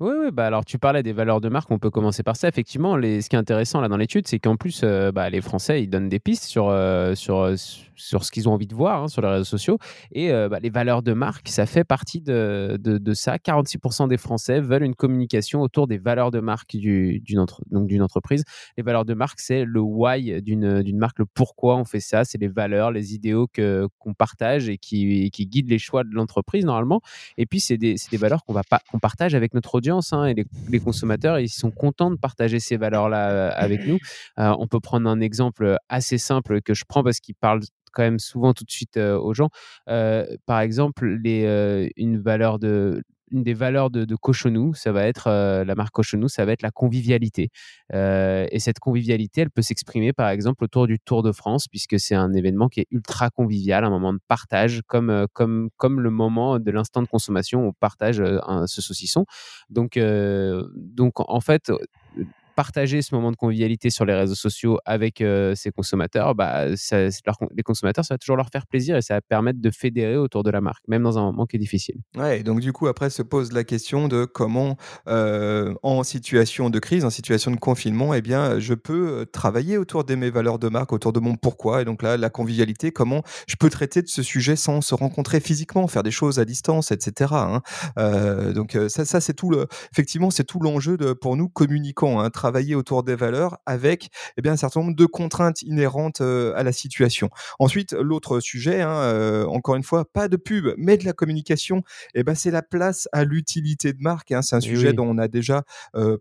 Oui, 0.00 0.30
bah 0.32 0.46
alors 0.46 0.64
tu 0.64 0.78
parlais 0.78 1.02
des 1.02 1.12
valeurs 1.12 1.40
de 1.40 1.48
marque, 1.48 1.70
on 1.70 1.78
peut 1.78 1.90
commencer 1.90 2.22
par 2.22 2.36
ça. 2.36 2.48
Effectivement, 2.48 2.96
les, 2.96 3.20
ce 3.20 3.28
qui 3.28 3.36
est 3.36 3.38
intéressant 3.38 3.80
là 3.80 3.88
dans 3.88 3.96
l'étude, 3.96 4.26
c'est 4.26 4.38
qu'en 4.38 4.56
plus, 4.56 4.80
euh, 4.82 5.12
bah, 5.12 5.28
les 5.30 5.40
Français, 5.40 5.82
ils 5.82 5.88
donnent 5.88 6.08
des 6.08 6.20
pistes 6.20 6.44
sur, 6.44 6.68
euh, 6.68 7.14
sur, 7.14 7.38
euh, 7.38 7.56
sur 7.96 8.24
ce 8.24 8.30
qu'ils 8.30 8.48
ont 8.48 8.52
envie 8.52 8.66
de 8.66 8.74
voir 8.74 9.02
hein, 9.02 9.08
sur 9.08 9.20
les 9.22 9.28
réseaux 9.28 9.44
sociaux. 9.44 9.78
Et 10.12 10.30
bah, 10.30 10.58
les 10.60 10.70
valeurs 10.70 11.02
de 11.02 11.12
marque, 11.12 11.48
ça 11.48 11.66
fait 11.66 11.84
partie 11.84 12.20
de, 12.20 12.78
de, 12.80 12.98
de, 12.98 13.14
ça. 13.14 13.36
46% 13.36 14.08
des 14.08 14.16
Français 14.16 14.60
veulent 14.60 14.84
une 14.84 14.94
communication 14.94 15.60
autour 15.60 15.86
des 15.86 15.98
valeurs 15.98 16.30
de 16.30 16.40
marque 16.40 16.76
du, 16.76 17.20
d'une, 17.20 17.40
entreprise. 18.00 18.44
Les 18.76 18.82
valeurs 18.82 19.04
de 19.04 19.14
marque, 19.14 19.40
c'est 19.40 19.64
le 19.64 19.80
why 19.80 20.40
d'une, 20.42 20.82
marque, 20.96 21.18
le 21.18 21.26
pourquoi 21.26 21.76
on 21.76 21.84
fait 21.84 22.00
ça. 22.00 22.24
C'est 22.24 22.38
les 22.38 22.48
valeurs, 22.48 22.90
les 22.90 23.14
idéaux 23.14 23.48
qu'on 23.98 24.14
partage 24.14 24.68
et 24.68 24.78
qui, 24.78 25.30
qui 25.30 25.46
guident 25.46 25.70
les 25.70 25.78
choix 25.78 26.04
de 26.04 26.10
l'entreprise 26.12 26.64
normalement. 26.64 27.00
Et 27.36 27.44
puis, 27.44 27.60
c'est 27.60 27.76
des, 27.76 27.96
des 28.10 28.16
valeurs 28.16 28.44
qu'on 28.44 28.98
partage 28.98 29.34
avec 29.34 29.49
notre 29.54 29.74
audience 29.74 30.12
hein, 30.12 30.26
et 30.26 30.34
les, 30.68 30.80
consommateurs, 30.80 31.38
ils 31.38 31.48
sont 31.48 31.70
contents 31.70 32.10
de 32.10 32.16
partager 32.16 32.60
ces 32.60 32.76
valeurs-là 32.76 33.30
euh, 33.30 33.50
avec 33.54 33.86
nous. 33.86 33.98
Euh, 34.38 34.54
on 34.58 34.66
peut 34.66 34.80
prendre 34.80 35.08
un 35.08 35.20
exemple 35.20 35.76
assez 35.88 36.18
simple 36.18 36.60
que 36.62 36.74
je 36.74 36.84
prends 36.86 37.02
parce 37.02 37.20
qu'il 37.20 37.34
parle 37.34 37.60
quand 37.92 38.02
même 38.02 38.18
souvent 38.18 38.54
tout 38.54 38.64
de 38.64 38.70
suite 38.70 38.96
euh, 38.96 39.18
aux 39.18 39.34
gens. 39.34 39.48
par 40.46 40.60
exemple, 40.60 41.06
les, 41.22 41.90
une 41.96 42.20
valeur 42.20 42.58
de 42.58 43.02
une 43.30 43.42
des 43.42 43.54
valeurs 43.54 43.90
de, 43.90 44.04
de 44.04 44.16
Cochonou, 44.16 44.74
ça 44.74 44.92
va 44.92 45.06
être 45.06 45.26
euh, 45.28 45.64
la 45.64 45.74
marque 45.74 45.92
Cochonou, 45.92 46.28
ça 46.28 46.44
va 46.44 46.52
être 46.52 46.62
la 46.62 46.70
convivialité. 46.70 47.50
Euh, 47.92 48.46
et 48.50 48.58
cette 48.58 48.78
convivialité, 48.78 49.42
elle 49.42 49.50
peut 49.50 49.62
s'exprimer 49.62 50.12
par 50.12 50.28
exemple 50.28 50.64
autour 50.64 50.86
du 50.86 50.98
Tour 50.98 51.22
de 51.22 51.32
France, 51.32 51.68
puisque 51.68 51.98
c'est 51.98 52.14
un 52.14 52.32
événement 52.32 52.68
qui 52.68 52.80
est 52.80 52.86
ultra 52.90 53.30
convivial, 53.30 53.84
un 53.84 53.90
moment 53.90 54.12
de 54.12 54.20
partage, 54.28 54.82
comme 54.86 55.10
euh, 55.10 55.26
comme 55.32 55.70
comme 55.76 56.00
le 56.00 56.10
moment 56.10 56.58
de 56.58 56.70
l'instant 56.70 57.02
de 57.02 57.08
consommation 57.08 57.64
où 57.64 57.68
on 57.68 57.72
partage 57.72 58.22
ce 58.66 58.82
saucisson. 58.82 59.24
Donc 59.70 59.98
donc 60.74 61.12
en 61.16 61.40
fait 61.40 61.70
partager 62.60 63.00
ce 63.00 63.14
moment 63.14 63.30
de 63.30 63.36
convivialité 63.36 63.88
sur 63.88 64.04
les 64.04 64.12
réseaux 64.12 64.34
sociaux 64.34 64.78
avec 64.84 65.22
euh, 65.22 65.54
ses 65.54 65.70
consommateurs, 65.70 66.34
bah, 66.34 66.66
les 66.66 67.62
consommateurs, 67.64 68.04
ça 68.04 68.12
va 68.12 68.18
toujours 68.18 68.36
leur 68.36 68.50
faire 68.52 68.66
plaisir 68.66 68.98
et 68.98 69.00
ça 69.00 69.14
va 69.14 69.22
permettre 69.22 69.62
de 69.62 69.70
fédérer 69.70 70.18
autour 70.18 70.42
de 70.42 70.50
la 70.50 70.60
marque, 70.60 70.82
même 70.86 71.02
dans 71.02 71.16
un 71.16 71.22
moment 71.22 71.46
qui 71.46 71.56
est 71.56 71.58
difficile. 71.58 71.94
Ouais, 72.18 72.42
donc 72.42 72.60
du 72.60 72.74
coup, 72.74 72.86
après 72.86 73.08
se 73.08 73.22
pose 73.22 73.52
la 73.52 73.64
question 73.64 74.08
de 74.08 74.26
comment, 74.26 74.76
euh, 75.08 75.72
en 75.82 76.02
situation 76.02 76.68
de 76.68 76.78
crise, 76.78 77.06
en 77.06 77.08
situation 77.08 77.50
de 77.50 77.56
confinement, 77.56 78.12
eh 78.12 78.20
bien, 78.20 78.58
je 78.58 78.74
peux 78.74 79.08
euh, 79.08 79.24
travailler 79.24 79.78
autour 79.78 80.04
de 80.04 80.14
mes 80.14 80.28
valeurs 80.28 80.58
de 80.58 80.68
marque, 80.68 80.92
autour 80.92 81.14
de 81.14 81.20
mon 81.20 81.36
pourquoi. 81.36 81.80
Et 81.80 81.86
donc 81.86 82.02
là, 82.02 82.18
la 82.18 82.28
convivialité, 82.28 82.92
comment 82.92 83.22
je 83.46 83.56
peux 83.56 83.70
traiter 83.70 84.02
de 84.02 84.08
ce 84.08 84.22
sujet 84.22 84.54
sans 84.54 84.82
se 84.82 84.94
rencontrer 84.94 85.40
physiquement, 85.40 85.88
faire 85.88 86.02
des 86.02 86.10
choses 86.10 86.38
à 86.38 86.44
distance, 86.44 86.92
etc. 86.92 87.32
Hein. 87.32 87.62
donc 88.54 88.76
ça, 88.88 89.06
ça 89.06 89.22
c'est 89.22 89.32
tout 89.32 89.48
le, 89.48 89.66
effectivement, 89.92 90.30
c'est 90.30 90.44
tout 90.44 90.60
l'enjeu 90.60 90.98
pour 91.14 91.38
nous 91.38 91.48
communicants, 91.48 92.20
hein, 92.20 92.28
autour 92.74 93.02
des 93.02 93.14
valeurs 93.14 93.58
avec 93.66 94.10
eh 94.36 94.42
bien, 94.42 94.52
un 94.52 94.56
certain 94.56 94.80
nombre 94.80 94.96
de 94.96 95.06
contraintes 95.06 95.62
inhérentes 95.62 96.20
à 96.20 96.62
la 96.62 96.72
situation. 96.72 97.30
Ensuite, 97.58 97.92
l'autre 97.92 98.40
sujet, 98.40 98.82
hein, 98.82 99.44
encore 99.48 99.76
une 99.76 99.82
fois, 99.82 100.04
pas 100.04 100.28
de 100.28 100.36
pub, 100.36 100.74
mais 100.76 100.96
de 100.96 101.04
la 101.04 101.12
communication, 101.12 101.82
eh 102.14 102.22
ben, 102.22 102.34
c'est 102.34 102.50
la 102.50 102.62
place 102.62 103.08
à 103.12 103.24
l'utilité 103.24 103.92
de 103.92 104.00
marque. 104.00 104.32
Hein. 104.32 104.42
C'est 104.42 104.56
un 104.56 104.60
sujet 104.60 104.92
dont 104.92 105.06
on 105.06 105.18
a 105.18 105.28
déjà 105.28 105.64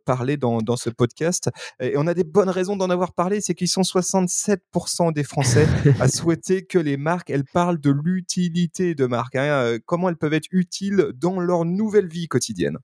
parlé 0.06 0.38
dans, 0.38 0.60
dans, 0.60 0.78
ce 0.78 0.90
podcast. 0.90 1.50
Et 1.80 1.94
on 1.98 2.08
a 2.08 2.14
des 2.14 2.24
bonnes 2.24 2.50
raisons 2.50 2.76
d'en 2.76 2.90
avoir 2.90 3.14
parlé, 3.14 3.42
c'est 3.42 3.54
qu'ils 3.54 3.68
sont 3.68 3.82
67% 3.82 5.14
des 5.14 5.24
Français 5.24 5.68
à 6.00 6.08
souhaiter 6.08 6.66
que 6.66 6.80
les 6.80 6.98
marques, 6.98 7.30
elles 7.30 7.46
parlent 7.46 7.80
de 7.80 7.92
l'utilité 7.92 8.96
de 8.96 9.06
marque. 9.06 9.36
Hein. 9.36 9.78
comment 9.86 10.10
elles 10.10 10.18
peuvent 10.18 10.34
être 10.34 10.48
utiles 10.52 11.12
dans 11.16 11.40
leur 11.40 11.66
nouvelle 11.66 12.08
vie 12.08 12.28
quotidienne. 12.28 12.78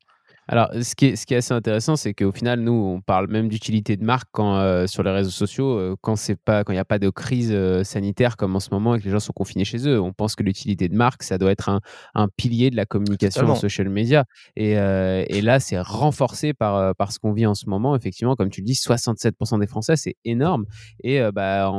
Alors, 0.47 0.69
ce 0.79 0.93
qui 0.93 1.07
est, 1.07 1.15
ce 1.15 1.25
qui 1.25 1.33
est 1.33 1.37
assez 1.37 1.53
intéressant, 1.53 1.95
c'est 1.95 2.13
qu'au 2.13 2.31
final, 2.31 2.59
nous, 2.59 2.71
on 2.71 3.01
parle 3.01 3.27
même 3.27 3.49
d'utilité 3.49 3.97
de 3.97 4.03
marque 4.03 4.27
quand, 4.31 4.57
euh, 4.57 4.85
sur 4.85 5.01
les 5.01 5.09
réseaux 5.09 5.31
sociaux, 5.31 5.79
euh, 5.79 5.95
quand 6.01 6.15
c'est 6.15 6.35
pas, 6.35 6.63
quand 6.63 6.71
il 6.71 6.75
n'y 6.75 6.79
a 6.79 6.85
pas 6.85 6.99
de 6.99 7.09
crise 7.09 7.49
euh, 7.51 7.83
sanitaire 7.83 8.37
comme 8.37 8.55
en 8.55 8.59
ce 8.59 8.69
moment 8.71 8.93
et 8.93 8.99
que 8.99 9.05
les 9.05 9.11
gens 9.11 9.19
sont 9.19 9.33
confinés 9.33 9.65
chez 9.65 9.87
eux. 9.87 9.99
On 9.99 10.13
pense 10.13 10.35
que 10.35 10.43
l'utilité 10.43 10.87
de 10.87 10.95
marque, 10.95 11.23
ça 11.23 11.39
doit 11.39 11.51
être 11.51 11.69
un, 11.69 11.81
un 12.13 12.27
pilier 12.27 12.69
de 12.69 12.75
la 12.75 12.85
communication 12.85 13.47
en 13.49 13.55
social 13.55 13.89
media. 13.89 14.25
Et, 14.55 14.71
et 14.73 15.41
là, 15.41 15.59
c'est 15.59 15.79
renforcé 15.79 16.53
par, 16.53 16.95
par 16.95 17.11
ce 17.11 17.19
qu'on 17.19 17.33
vit 17.33 17.45
en 17.45 17.55
ce 17.55 17.67
moment. 17.67 17.95
Effectivement, 17.95 18.35
comme 18.35 18.49
tu 18.49 18.61
le 18.61 18.65
dis, 18.65 18.73
67% 18.73 19.59
des 19.59 19.67
Français, 19.67 19.95
c'est 19.95 20.15
énorme. 20.25 20.65
Et 21.03 21.19
bah, 21.33 21.71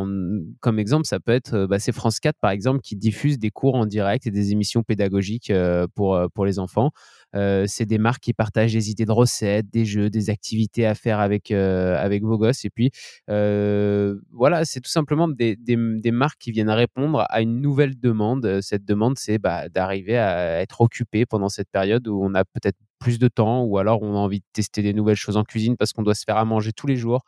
comme 0.60 0.78
exemple, 0.78 1.06
ça 1.06 1.20
peut 1.20 1.32
être, 1.32 1.66
bah, 1.66 1.78
c'est 1.78 1.92
France 1.92 2.20
4, 2.20 2.36
par 2.40 2.50
exemple, 2.50 2.80
qui 2.80 2.96
diffuse 2.96 3.38
des 3.38 3.50
cours 3.50 3.74
en 3.74 3.86
direct 3.86 4.26
et 4.26 4.30
des 4.30 4.52
émissions 4.52 4.82
pédagogiques 4.82 5.52
pour, 5.94 6.18
pour 6.34 6.46
les 6.46 6.58
enfants. 6.58 6.90
C'est 7.34 7.86
des 7.86 7.98
marques 7.98 8.22
qui 8.22 8.32
partagent 8.32 8.72
des 8.72 8.90
idées 8.90 9.04
de 9.04 9.12
recettes, 9.12 9.68
des 9.70 9.84
jeux, 9.84 10.10
des 10.10 10.30
activités 10.30 10.86
à 10.86 10.94
faire 10.94 11.20
avec, 11.20 11.50
avec 11.50 12.22
vos 12.22 12.38
gosses. 12.38 12.64
Et 12.64 12.70
puis, 12.70 12.90
voilà, 13.28 14.64
c'est 14.64 14.80
tout 14.80 14.90
simplement 14.90 15.28
des, 15.28 15.56
des, 15.56 15.76
des, 15.76 16.10
marques 16.10 16.38
qui 16.40 16.52
viennent 16.52 16.70
répondre 16.70 17.26
à 17.28 17.42
une 17.42 17.60
nouvelle 17.60 17.98
demande. 17.98 18.60
Cette 18.62 18.84
demande, 18.84 19.18
c'est 19.18 19.38
bah, 19.38 19.68
d'arriver 19.68 20.16
à 20.16 20.60
être 20.60 20.80
occupé 20.80 21.26
pendant 21.26 21.48
cette 21.48 21.70
période 21.70 22.06
où 22.08 22.20
on 22.22 22.34
a 22.34 22.44
peut-être 22.44 22.78
plus 22.98 23.18
de 23.18 23.28
temps 23.28 23.62
ou 23.64 23.78
alors 23.78 24.02
on 24.02 24.14
a 24.14 24.18
envie 24.18 24.40
de 24.40 24.44
tester 24.52 24.82
des 24.82 24.94
nouvelles 24.94 25.16
choses 25.16 25.36
en 25.36 25.44
cuisine 25.44 25.76
parce 25.76 25.92
qu'on 25.92 26.02
doit 26.02 26.14
se 26.14 26.24
faire 26.24 26.36
à 26.36 26.44
manger 26.44 26.72
tous 26.72 26.86
les 26.86 26.96
jours. 26.96 27.22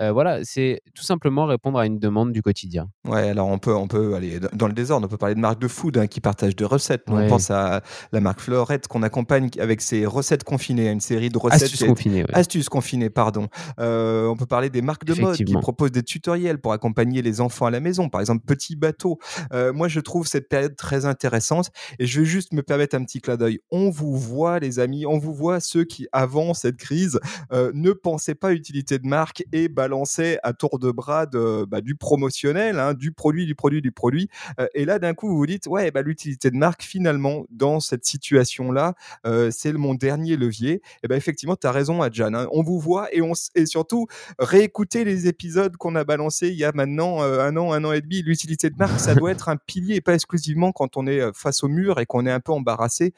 Euh, 0.00 0.12
voilà, 0.12 0.40
c'est 0.44 0.80
tout 0.94 1.02
simplement 1.02 1.46
répondre 1.46 1.78
à 1.78 1.86
une 1.86 1.98
demande 1.98 2.32
du 2.32 2.42
quotidien. 2.42 2.88
Ouais, 3.06 3.28
alors 3.28 3.48
on 3.48 3.58
peut, 3.58 3.74
on 3.74 3.86
peut 3.86 4.14
aller 4.14 4.40
dans 4.54 4.66
le 4.66 4.72
désordre, 4.72 5.06
on 5.06 5.10
peut 5.10 5.18
parler 5.18 5.34
de 5.34 5.40
marques 5.40 5.60
de 5.60 5.68
food 5.68 5.98
hein, 5.98 6.06
qui 6.06 6.20
partagent 6.20 6.56
des 6.56 6.64
recettes. 6.64 7.02
On 7.08 7.28
pense 7.28 7.50
à 7.50 7.82
la 8.12 8.20
marque 8.20 8.40
Fleurette 8.40 8.88
qu'on 8.88 9.02
accompagne 9.02 9.50
avec 9.58 9.82
ses 9.82 10.06
recettes 10.06 10.44
confinées, 10.44 10.90
une 10.90 11.00
série 11.00 11.28
de 11.28 11.38
recettes. 11.38 11.62
Astuces 11.62 11.84
confinées. 11.84 12.24
Astuces 12.32 12.68
confinées, 12.68 13.10
pardon. 13.10 13.48
Euh, 13.78 14.26
on 14.26 14.36
peut 14.36 14.46
parler 14.46 14.70
des 14.70 14.82
marques 14.82 15.04
de 15.04 15.20
mode 15.20 15.36
qui 15.36 15.52
proposent 15.52 15.92
des 15.92 16.02
tutoriels 16.02 16.58
pour 16.58 16.72
accompagner 16.72 17.20
les 17.20 17.40
enfants 17.40 17.66
à 17.66 17.70
la 17.70 17.80
maison, 17.80 18.08
par 18.08 18.20
exemple 18.20 18.44
Petit 18.46 18.76
Bateau. 18.76 19.18
Euh, 19.52 19.72
moi, 19.72 19.88
je 19.88 20.00
trouve 20.00 20.26
cette 20.26 20.48
période 20.48 20.76
très 20.76 21.04
intéressante 21.04 21.70
et 21.98 22.06
je 22.06 22.20
vais 22.20 22.26
juste 22.26 22.52
me 22.52 22.62
permettre 22.62 22.96
un 22.96 23.04
petit 23.04 23.20
clin 23.20 23.36
d'œil. 23.36 23.60
On 23.70 23.90
vous 23.90 24.16
voit, 24.16 24.60
les 24.60 24.78
amis, 24.78 25.04
on 25.04 25.18
vous 25.18 25.34
voit 25.34 25.60
ceux 25.60 25.84
qui, 25.84 26.06
avant 26.12 26.54
cette 26.54 26.76
crise, 26.76 27.20
ne 27.52 27.92
pensaient 27.92 28.34
pas 28.34 28.52
utilité 28.52 28.98
de 28.98 29.06
marque 29.06 29.44
et 29.52 29.68
balançait 29.90 30.38
à 30.44 30.52
tour 30.52 30.78
de 30.78 30.92
bras 30.92 31.26
de, 31.26 31.64
bah, 31.64 31.80
du 31.80 31.96
promotionnel, 31.96 32.78
hein, 32.78 32.94
du 32.94 33.10
produit, 33.10 33.44
du 33.44 33.56
produit, 33.56 33.82
du 33.82 33.90
produit. 33.90 34.28
Euh, 34.60 34.68
et 34.74 34.84
là, 34.84 35.00
d'un 35.00 35.14
coup, 35.14 35.28
vous 35.28 35.36
vous 35.36 35.46
dites, 35.46 35.66
ouais, 35.66 35.90
bah, 35.90 36.02
l'utilité 36.02 36.50
de 36.50 36.56
marque, 36.56 36.82
finalement, 36.82 37.44
dans 37.50 37.80
cette 37.80 38.04
situation-là, 38.04 38.94
euh, 39.26 39.50
c'est 39.50 39.72
mon 39.72 39.94
dernier 39.94 40.36
levier. 40.36 40.80
Et 41.02 41.08
ben 41.08 41.16
effectivement, 41.16 41.56
tu 41.56 41.66
as 41.66 41.72
raison, 41.72 42.02
Adjan. 42.02 42.34
Hein. 42.34 42.46
On 42.52 42.62
vous 42.62 42.78
voit 42.78 43.12
et, 43.12 43.20
on, 43.20 43.32
et 43.56 43.66
surtout, 43.66 44.06
réécouter 44.38 45.04
les 45.04 45.26
épisodes 45.26 45.76
qu'on 45.76 45.96
a 45.96 46.04
balancés 46.04 46.48
il 46.48 46.56
y 46.56 46.64
a 46.64 46.70
maintenant 46.72 47.22
euh, 47.22 47.40
un 47.40 47.56
an, 47.56 47.72
un 47.72 47.84
an 47.84 47.92
et 47.92 48.00
demi. 48.00 48.22
L'utilité 48.22 48.70
de 48.70 48.76
marque, 48.76 49.00
ça 49.00 49.16
doit 49.16 49.32
être 49.32 49.48
un 49.48 49.56
pilier, 49.56 49.96
et 49.96 50.00
pas 50.00 50.14
exclusivement 50.14 50.70
quand 50.70 50.96
on 50.96 51.06
est 51.06 51.20
face 51.34 51.64
au 51.64 51.68
mur 51.68 51.98
et 51.98 52.06
qu'on 52.06 52.26
est 52.26 52.30
un 52.30 52.40
peu 52.40 52.52
embarrassé 52.52 53.12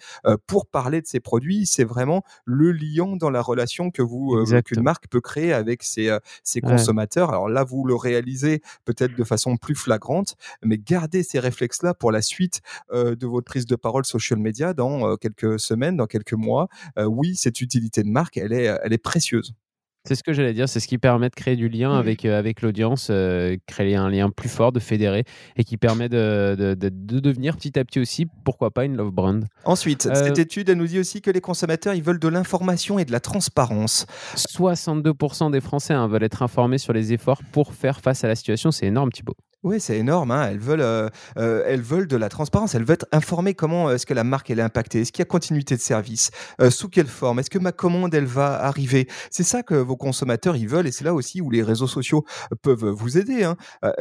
pour 0.47 0.67
parler 0.67 1.03
de 1.03 1.07
ces 1.07 1.21
produits. 1.21 1.67
C'est 1.67 1.85
vraiment 1.85 2.23
le 2.45 2.73
liant 2.73 3.17
dans 3.17 3.31
la 3.31 3.43
relation 3.43 3.91
que 3.91 4.01
vous 4.01 4.45
qu'une 4.65 4.83
marque 4.83 5.09
peut 5.09 5.21
créer 5.21 5.53
avec 5.53 5.83
ses, 5.83 6.52
ses 6.53 6.61
consommateurs. 6.61 7.31
Alors 7.31 7.49
là, 7.49 7.65
vous 7.65 7.85
le 7.85 7.95
réalisez 7.95 8.63
peut-être 8.85 9.17
de 9.17 9.25
façon 9.25 9.57
plus 9.57 9.75
flagrante, 9.75 10.37
mais 10.63 10.79
gardez 10.79 11.23
ces 11.23 11.39
réflexes-là 11.39 11.95
pour 11.95 12.13
la 12.13 12.23
suite 12.23 12.61
euh, 12.93 13.17
de 13.17 13.27
votre 13.27 13.45
prise 13.45 13.67
de 13.67 13.77
parole 13.77 14.05
social 14.05 14.39
media 14.39 14.75
dans 14.75 15.09
euh, 15.09 15.17
quelques 15.17 15.59
semaines, 15.59 15.97
dans 15.97 16.07
quelques 16.07 16.33
mois. 16.35 16.69
Euh, 16.99 17.05
oui, 17.05 17.37
cette 17.37 17.61
utilité 17.61 18.03
de 18.03 18.09
marque, 18.09 18.37
elle 18.37 18.53
est, 18.53 18.65
elle 18.83 18.93
est 18.93 18.99
précieuse. 18.99 19.55
C'est 20.05 20.15
ce 20.15 20.23
que 20.23 20.33
j'allais 20.33 20.53
dire, 20.53 20.69
c'est 20.69 20.81
ce 20.81 20.89
qui 20.89 20.99
permet 20.99 21.29
de 21.29 21.35
créer 21.35 21.57
du 21.57 21.69
lien 21.69 21.91
mmh. 21.95 21.99
avec, 21.99 22.25
avec 22.25 22.63
l'audience, 22.63 23.11
créer 23.67 23.95
un 23.95 24.11
lien 24.11 24.31
plus 24.31 24.49
fort, 24.49 24.73
de 24.73 24.81
fédérer, 24.81 25.25
et 25.57 25.65
qui 25.65 25.77
permet 25.77 26.09
de, 26.09 26.57
de, 26.59 26.75
de, 26.75 27.21
devenir 27.21 27.57
petit 27.57 27.79
à 27.79 27.85
petit 27.85 28.01
aussi, 28.01 28.27
pourquoi 28.45 28.71
pas, 28.71 28.85
une 28.85 28.97
love 28.97 29.13
brand. 29.13 29.45
Ensuite, 29.65 30.03
cette 30.15 30.39
étude, 30.39 30.69
elle 30.69 30.79
nous 30.79 30.87
dit 30.87 30.99
aussi 30.99 31.21
que 31.21 31.31
les 31.31 31.41
consommateurs, 31.41 31.95
ils 31.95 32.03
veulent 32.03 32.19
de 32.19 32.29
l'information 32.29 32.99
et 32.99 33.05
de 33.05 33.13
la 33.13 33.21
transparence. 33.21 34.07
62% 34.37 35.51
des 35.51 35.61
Français 35.61 35.95
hein, 35.95 36.09
veulent 36.09 36.25
être 36.25 36.43
informés 36.43 36.79
sur 36.79 36.93
les 36.93 37.13
efforts 37.13 37.43
pour 37.53 37.75
faire 37.75 38.01
face 38.01 38.25
à 38.25 38.29
la 38.29 38.35
situation. 38.35 38.71
C'est 38.71 38.87
énorme, 38.87 39.13
Thibaut. 39.13 39.37
Oui, 39.65 39.79
c'est 39.79 39.97
énorme. 39.97 40.33
Hein. 40.33 40.49
Elles, 40.51 40.59
veulent, 40.59 40.81
euh, 40.81 41.09
euh, 41.39 41.63
elles 41.69 41.83
veulent 41.83 42.09
de 42.09 42.17
la 42.17 42.29
transparence. 42.29 42.75
Elles 42.75 42.83
veulent 42.83 42.95
être 42.95 43.07
informées 43.13 43.55
comment 43.55 43.89
euh, 43.89 43.95
est-ce 43.95 44.07
que 44.07 44.15
la 44.15 44.25
marque 44.25 44.51
elle 44.51 44.59
est 44.59 44.63
impactée? 44.63 45.03
Est-ce 45.03 45.13
qu'il 45.13 45.21
y 45.21 45.23
a 45.23 45.27
continuité 45.27 45.77
de 45.77 45.81
service? 45.81 46.33
Sous 46.71 46.89
quelle 46.89 47.07
forme? 47.07 47.39
Est-ce 47.39 47.51
que 47.51 47.61
ma 47.61 47.71
commande 47.71 48.13
elle 48.13 48.25
va 48.25 48.61
arriver? 48.61 49.07
C'est 49.31 49.45
ça 49.45 49.63
que 49.63 49.75
vos 49.75 49.97
consommateurs 49.97 50.57
ils 50.57 50.69
veulent 50.69 50.89
et 50.89 50.93
c'est 50.93 51.05
là 51.05 51.15
aussi 51.15 51.41
où 51.41 51.49
les 51.51 51.63
réseaux 51.63 51.87
sociaux 51.87 52.25
peuvent 52.63 52.89
vous 52.89 53.19
aider. 53.19 53.45
Hein. 53.45 53.57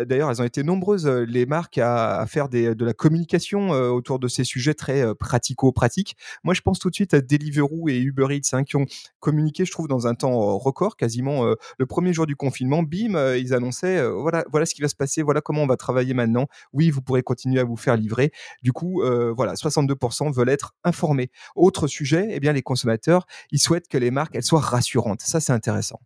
D'ailleurs, 0.05 0.31
elles 0.31 0.41
ont 0.41 0.45
été 0.45 0.63
nombreuses 0.63 1.07
les 1.07 1.45
marques 1.45 1.77
à, 1.77 2.25
faire 2.27 2.49
de 2.49 2.85
la 2.85 2.93
communication 2.93 3.69
autour 3.69 4.19
de 4.19 4.27
ces 4.27 4.43
sujets 4.43 4.73
très 4.73 5.13
pratico-pratiques. 5.15 6.17
Moi, 6.43 6.53
je 6.53 6.61
pense 6.61 6.79
tout 6.79 6.89
de 6.89 6.95
suite 6.95 7.13
à 7.13 7.21
Deliveroo 7.21 7.87
et 7.89 7.99
Uber 7.99 8.27
Eats 8.31 8.53
hein, 8.53 8.63
qui 8.63 8.77
ont 8.77 8.85
communiqué, 9.19 9.65
je 9.65 9.71
trouve, 9.71 9.87
dans 9.87 10.07
un 10.07 10.15
temps 10.15 10.57
record, 10.57 10.97
quasiment 10.97 11.45
le 11.77 11.85
premier 11.85 12.13
jour 12.13 12.25
du 12.25 12.35
confinement. 12.35 12.83
Bim, 12.83 13.35
ils 13.35 13.53
annonçaient 13.53 14.07
voilà, 14.09 14.43
voilà 14.49 14.65
ce 14.65 14.73
qui 14.73 14.81
va 14.81 14.87
se 14.87 14.95
passer. 14.95 15.21
Voilà 15.21 15.41
comment 15.41 15.50
on 15.59 15.67
va 15.67 15.77
travailler 15.77 16.13
maintenant. 16.13 16.47
Oui, 16.73 16.89
vous 16.89 17.01
pourrez 17.01 17.23
continuer 17.23 17.59
à 17.59 17.63
vous 17.63 17.75
faire 17.75 17.97
livrer. 17.97 18.31
Du 18.63 18.71
coup, 18.71 19.01
euh, 19.01 19.33
voilà, 19.35 19.53
62% 19.53 20.33
veulent 20.33 20.49
être 20.49 20.73
informés. 20.83 21.31
Autre 21.55 21.87
sujet, 21.87 22.27
eh 22.31 22.39
bien, 22.39 22.53
les 22.53 22.61
consommateurs, 22.61 23.25
ils 23.51 23.59
souhaitent 23.59 23.87
que 23.87 23.97
les 23.97 24.11
marques, 24.11 24.35
elles 24.35 24.43
soient 24.43 24.61
rassurantes. 24.61 25.21
Ça, 25.21 25.39
c'est 25.39 25.53
intéressant. 25.53 25.99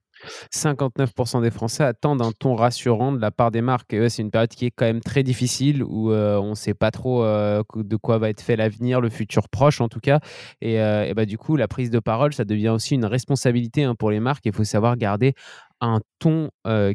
59% 0.54 1.42
des 1.42 1.52
Français 1.52 1.84
attendent 1.84 2.22
un 2.22 2.32
ton 2.32 2.56
rassurant 2.56 3.12
de 3.12 3.20
la 3.20 3.32
part 3.32 3.52
des 3.52 3.62
marques. 3.62 3.94
Et 3.94 4.10
c'est 4.10 4.22
une 4.22 4.32
période 4.32 4.50
qui 4.50 4.66
est 4.66 4.72
quand 4.72 4.86
même 4.86 5.02
très 5.02 5.24
difficile 5.24 5.84
où 5.84 6.12
euh, 6.12 6.38
on 6.38 6.52
ne 6.52 6.56
sait 6.56 6.74
pas 6.74 6.90
trop 6.90 7.24
euh, 7.24 7.64
de 7.76 7.96
quoi 7.98 8.18
va 8.18 8.30
être 8.30 8.42
fait 8.42 8.56
l'avenir, 8.56 9.02
le 9.02 9.10
futur 9.10 9.50
proche 9.50 9.82
en 9.82 9.90
tout 9.90 10.00
cas. 10.00 10.20
Et, 10.62 10.78
bah, 11.16 11.26
du 11.26 11.38
coup, 11.38 11.56
la 11.58 11.68
prise 11.68 11.90
de 11.90 12.00
parole, 12.00 12.34
ça 12.34 12.46
devient 12.46 12.70
aussi 12.70 12.96
une 12.96 13.06
responsabilité 13.06 13.84
hein, 13.84 13.96
pour 13.96 14.10
les 14.10 14.20
marques. 14.20 14.46
Il 14.46 14.54
faut 14.54 14.64
savoir 14.64 14.96
garder 14.98 15.34
un 15.82 16.00
ton 16.20 16.50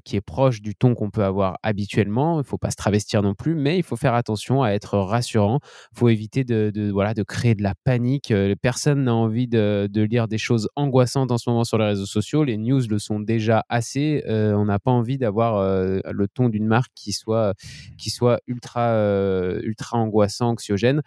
qui 0.05 0.17
est 0.17 0.21
proche 0.21 0.61
du 0.63 0.75
ton 0.75 0.95
qu'on 0.95 1.11
peut 1.11 1.25
avoir 1.25 1.59
habituellement. 1.63 2.37
Il 2.37 2.39
ne 2.39 2.43
faut 2.43 2.59
pas 2.59 2.71
se 2.71 2.77
travestir 2.77 3.23
non 3.23 3.35
plus, 3.35 3.55
mais 3.55 3.79
il 3.79 3.83
faut 3.83 3.97
faire 3.97 4.15
attention 4.15 4.63
à 4.63 4.71
être 4.71 4.99
rassurant. 4.99 5.61
Il 5.93 5.99
faut 5.99 6.09
éviter 6.09 6.45
de, 6.45 6.91
voilà, 6.91 7.15
de 7.15 7.23
créer 7.23 7.55
de 7.55 7.63
la 7.63 7.75
panique. 7.85 8.33
Personne 8.63 9.05
n'a 9.05 9.15
envie 9.15 9.47
de, 9.47 9.89
lire 9.95 10.29
des 10.29 10.39
choses 10.39 10.69
angoissantes 10.77 11.31
en 11.31 11.39
ce 11.39 11.49
moment 11.51 11.65
sur 11.65 11.79
les 11.79 11.85
réseaux 11.85 12.07
sociaux. 12.07 12.43
Les 12.43 12.57
news 12.57 12.81
le 12.89 12.99
sont 12.99 13.21
déjà 13.21 13.65
assez. 13.69 14.23
on 14.27 14.65
n'a 14.65 14.79
pas 14.79 14.91
envie 14.91 15.19
d'avoir 15.19 15.63
le 15.63 16.29
ton 16.29 16.49
d'une 16.49 16.67
marque 16.67 16.93
qui 16.95 17.13
soit, 17.13 17.55
qui 17.99 18.11
soit 18.11 18.41
ultra, 18.47 18.95
ultra 19.63 19.99
angoissant, 19.99 20.51
anxiogène. 20.51 21.03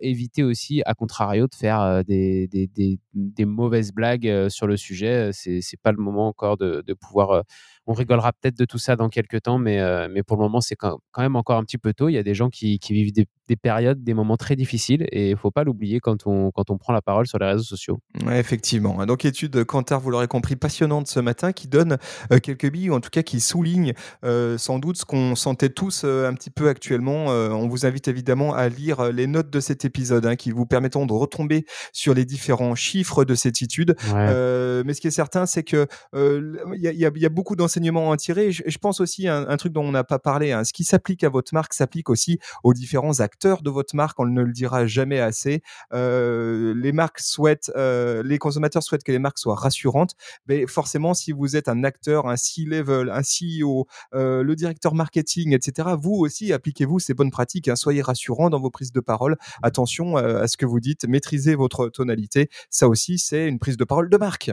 éviter 0.00 0.42
aussi, 0.42 0.82
à 0.86 0.94
contrario, 0.94 1.46
de 1.46 1.54
faire 1.54 2.04
des, 2.04 2.48
des, 2.48 3.44
mauvaises 3.44 3.92
blagues 3.92 4.48
sur 4.48 4.66
le 4.66 4.76
sujet. 4.76 5.30
C'est 5.32 5.56
n'est 5.56 5.78
pas 5.82 5.92
le 5.92 5.98
moment 5.98 6.28
encore 6.28 6.56
de 6.56 6.94
pouvoir. 7.00 7.44
On 7.90 7.92
rigolera 7.92 8.32
peut-être 8.32 8.56
de 8.56 8.64
tout 8.64 8.78
ça 8.78 8.94
dans 8.94 9.08
quelques 9.08 9.42
temps, 9.42 9.58
mais, 9.58 9.80
euh, 9.80 10.06
mais 10.08 10.22
pour 10.22 10.36
le 10.36 10.44
moment, 10.44 10.60
c'est 10.60 10.76
quand 10.76 11.00
même 11.18 11.34
encore 11.34 11.56
un 11.56 11.64
petit 11.64 11.76
peu 11.76 11.92
tôt. 11.92 12.08
Il 12.08 12.12
y 12.12 12.18
a 12.18 12.22
des 12.22 12.36
gens 12.36 12.48
qui, 12.48 12.78
qui 12.78 12.92
vivent 12.92 13.12
des 13.12 13.26
des 13.50 13.56
périodes, 13.56 14.04
des 14.04 14.14
moments 14.14 14.36
très 14.36 14.54
difficiles 14.54 15.08
et 15.10 15.30
il 15.30 15.36
faut 15.36 15.50
pas 15.50 15.64
l'oublier 15.64 15.98
quand 15.98 16.24
on, 16.24 16.52
quand 16.52 16.70
on 16.70 16.78
prend 16.78 16.92
la 16.92 17.02
parole 17.02 17.26
sur 17.26 17.36
les 17.40 17.46
réseaux 17.46 17.64
sociaux. 17.64 17.98
Ouais, 18.24 18.38
effectivement. 18.38 19.04
Donc, 19.06 19.24
étude 19.24 19.64
Cantar, 19.64 19.98
vous 19.98 20.10
l'aurez 20.10 20.28
compris, 20.28 20.54
passionnante 20.54 21.08
ce 21.08 21.18
matin 21.18 21.50
qui 21.52 21.66
donne 21.66 21.98
euh, 22.32 22.38
quelques 22.38 22.70
billes 22.70 22.90
ou 22.90 22.94
en 22.94 23.00
tout 23.00 23.10
cas 23.10 23.24
qui 23.24 23.40
souligne 23.40 23.92
euh, 24.24 24.56
sans 24.56 24.78
doute 24.78 24.98
ce 24.98 25.04
qu'on 25.04 25.34
sentait 25.34 25.68
tous 25.68 26.04
un 26.04 26.32
petit 26.34 26.50
peu 26.50 26.68
actuellement. 26.68 27.26
on 27.26 27.66
vous 27.66 27.86
invite 27.86 28.06
évidemment 28.06 28.54
à 28.54 28.68
lire 28.68 29.10
les 29.10 29.26
notes 29.26 29.50
de 29.50 29.58
cet 29.58 29.84
épisode 29.84 30.26
hein, 30.26 30.36
qui 30.36 30.52
vous 30.52 30.64
permettront 30.64 31.06
de 31.06 31.12
retomber 31.12 31.64
sur 31.92 32.14
les 32.14 32.24
différents 32.24 32.76
chiffres 32.76 33.24
de 33.24 33.34
cette 33.34 33.60
étude. 33.60 33.96
mais 34.12 34.94
ce 34.94 35.00
qui 35.00 35.08
est 35.08 35.10
certain, 35.10 35.46
c'est 35.46 35.64
que 35.64 35.88
il 36.14 36.80
y, 36.80 37.02
y, 37.02 37.26
a 37.26 37.28
beaucoup 37.28 37.56
en 37.88 38.16
tirer. 38.16 38.52
Je, 38.52 38.78
pense 38.78 39.00
aussi 39.00 39.28
à 39.28 39.36
un, 39.36 39.56
truc 39.56 39.72
dont 39.72 39.84
on 39.84 39.92
n'a 39.92 40.04
pas 40.04 40.18
parlé. 40.18 40.52
Hein. 40.52 40.64
Ce 40.64 40.72
qui 40.72 40.84
s'applique 40.84 41.24
à 41.24 41.28
votre 41.28 41.54
marque 41.54 41.74
s'applique 41.74 42.10
aussi 42.10 42.38
aux 42.64 42.74
différents 42.74 43.20
acteurs 43.20 43.62
de 43.62 43.70
votre 43.70 43.96
marque, 43.96 44.18
on 44.20 44.26
ne 44.26 44.42
le 44.42 44.52
dira 44.52 44.86
jamais 44.86 45.20
assez. 45.20 45.62
Euh, 45.92 46.74
les 46.76 46.92
marques 46.92 47.20
souhaitent, 47.20 47.70
euh, 47.76 48.22
les 48.22 48.38
consommateurs 48.38 48.82
souhaitent 48.82 49.04
que 49.04 49.12
les 49.12 49.18
marques 49.18 49.38
soient 49.38 49.54
rassurantes. 49.54 50.14
Mais 50.46 50.66
forcément, 50.66 51.14
si 51.14 51.32
vous 51.32 51.56
êtes 51.56 51.68
un 51.68 51.84
acteur, 51.84 52.26
un 52.26 52.36
C-level, 52.36 53.10
un 53.10 53.22
CEO, 53.22 53.86
euh, 54.14 54.42
le 54.42 54.56
directeur 54.56 54.94
marketing, 54.94 55.54
etc., 55.54 55.90
vous 55.98 56.14
aussi 56.14 56.52
appliquez-vous 56.52 56.98
ces 56.98 57.14
bonnes 57.14 57.30
pratiques. 57.30 57.68
Hein. 57.68 57.76
soyez 57.76 58.02
rassurant 58.02 58.50
dans 58.50 58.60
vos 58.60 58.70
prises 58.70 58.92
de 58.92 59.00
parole. 59.00 59.36
Attention 59.62 60.16
à 60.16 60.46
ce 60.48 60.56
que 60.56 60.66
vous 60.66 60.80
dites. 60.80 61.06
Maîtrisez 61.06 61.54
votre 61.54 61.88
tonalité. 61.88 62.50
Ça 62.70 62.88
aussi, 62.88 63.18
c'est 63.18 63.46
une 63.46 63.58
prise 63.58 63.76
de 63.76 63.84
parole 63.84 64.08
de 64.08 64.16
marque. 64.16 64.52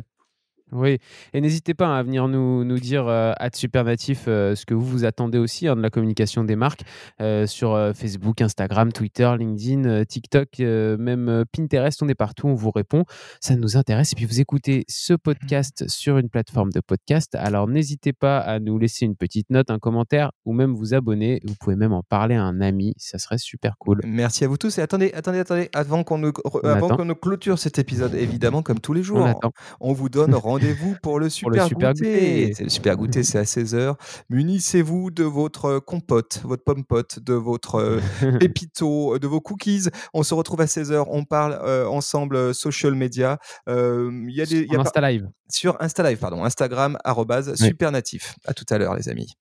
Oui, 0.74 1.00
et 1.34 1.40
n'hésitez 1.40 1.74
pas 1.74 1.98
à 1.98 2.04
venir 2.04 2.28
nous, 2.28 2.66
nous 2.66 2.80
dire 2.80 3.08
euh, 3.08 3.32
à 3.38 3.50
Supernatif 3.54 4.26
euh, 4.28 4.54
ce 4.54 4.66
que 4.66 4.74
vous 4.74 4.86
vous 4.86 5.06
attendez 5.06 5.38
aussi 5.38 5.66
hein, 5.66 5.78
de 5.78 5.82
la 5.82 5.90
communication 5.90 6.44
des 6.44 6.58
marques 6.58 6.82
euh, 7.22 7.48
sur 7.48 7.92
Facebook, 7.96 8.42
Instagram, 8.42 8.92
Twitter, 8.92 9.32
LinkedIn, 9.38 10.04
TikTok, 10.04 10.60
même 10.60 11.46
Pinterest, 11.56 12.04
on 12.04 12.10
est 12.10 12.16
partout, 12.16 12.48
on 12.48 12.56
vous 12.56 12.72
répond. 12.72 13.06
Ça 13.40 13.56
nous 13.56 13.78
intéresse. 13.78 14.12
Et 14.12 14.16
puis 14.16 14.26
vous 14.26 14.42
écoutez 14.42 14.84
ce 14.90 15.14
podcast 15.14 15.86
sur 15.88 16.18
une 16.18 16.30
plateforme 16.30 16.72
de 16.72 16.82
podcast. 16.82 17.36
Alors 17.36 17.68
n'hésitez 17.68 18.12
pas 18.12 18.40
à 18.40 18.60
nous 18.60 18.78
laisser 18.78 19.06
une 19.06 19.16
petite 19.16 19.50
note, 19.50 19.72
un 19.72 19.80
commentaire 19.80 20.32
ou 20.44 20.52
même 20.52 20.74
vous 20.74 20.94
abonner. 20.94 21.40
Vous 21.46 21.56
pouvez 21.60 21.78
même 21.78 21.94
en 21.94 22.04
parler 22.04 22.36
à 22.36 22.44
un 22.44 22.60
ami, 22.60 22.94
ça 22.98 23.20
serait 23.20 23.38
super 23.38 23.78
cool. 23.78 24.02
Merci 24.06 24.44
à 24.44 24.50
vous 24.50 24.58
tous. 24.58 24.78
Et 24.80 24.82
attendez, 24.82 25.12
attendez, 25.14 25.40
attendez, 25.40 25.70
avant 25.74 26.04
qu'on 26.04 26.18
ne, 26.18 26.32
avant 26.64 26.90
qu'on 26.90 27.06
ne 27.06 27.14
clôture 27.14 27.58
cet 27.58 27.80
épisode, 27.80 28.16
évidemment, 28.16 28.62
comme 28.62 28.80
tous 28.80 28.94
les 28.94 29.04
jours, 29.04 29.20
on, 29.20 29.52
on 29.80 29.94
vous 29.94 30.10
donne 30.10 30.36
rendez 30.36 30.57
Rendez-vous 30.60 30.96
pour 31.02 31.20
le 31.20 31.30
super, 31.30 31.68
super 31.68 31.94
goûter. 31.94 32.06
goûter. 32.12 32.54
C'est 32.56 32.64
le 32.64 32.70
super 32.70 32.96
goûter, 32.98 33.24
c'est 33.24 33.38
à 33.40 33.44
16h. 33.44 33.96
Munissez-vous 34.30 35.12
de 35.12 35.24
votre 35.24 35.80
compote, 35.80 36.42
votre 36.44 36.64
pomme 36.64 36.84
pote, 36.86 37.20
de 37.20 37.34
votre 37.34 37.76
euh, 37.76 38.00
pépito, 38.40 39.18
de 39.20 39.28
vos 39.28 39.42
cookies. 39.42 39.88
On 40.14 40.24
se 40.24 40.34
retrouve 40.34 40.62
à 40.62 40.66
16h. 40.66 41.06
On 41.10 41.24
parle 41.26 41.60
euh, 41.64 41.86
ensemble 41.88 42.36
euh, 42.36 42.54
social 42.54 42.94
media. 42.96 43.38
Euh, 43.70 44.10
Il 44.28 44.36
y 44.36 44.42
a 44.42 44.46
des, 44.46 44.66
y 44.66 44.76
a 44.76 44.80
Insta 44.82 45.02
Live. 45.12 45.30
sur 45.50 45.78
Insta 45.82 46.04
Live, 46.10 46.18
pardon, 46.20 46.44
Instagram, 46.44 46.98
arrobase, 47.04 47.56
supernatif. 47.56 48.36
À 48.46 48.54
tout 48.54 48.66
à 48.70 48.78
l'heure, 48.78 48.96
les 48.96 49.10
amis. 49.10 49.34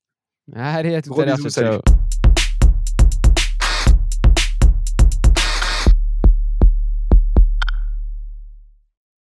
Allez, 0.55 0.95
à 0.95 1.03
tout 1.03 1.11
Gros 1.11 1.23
à 1.23 1.27
l'heure. 1.27 1.39
ciao. 1.51 1.81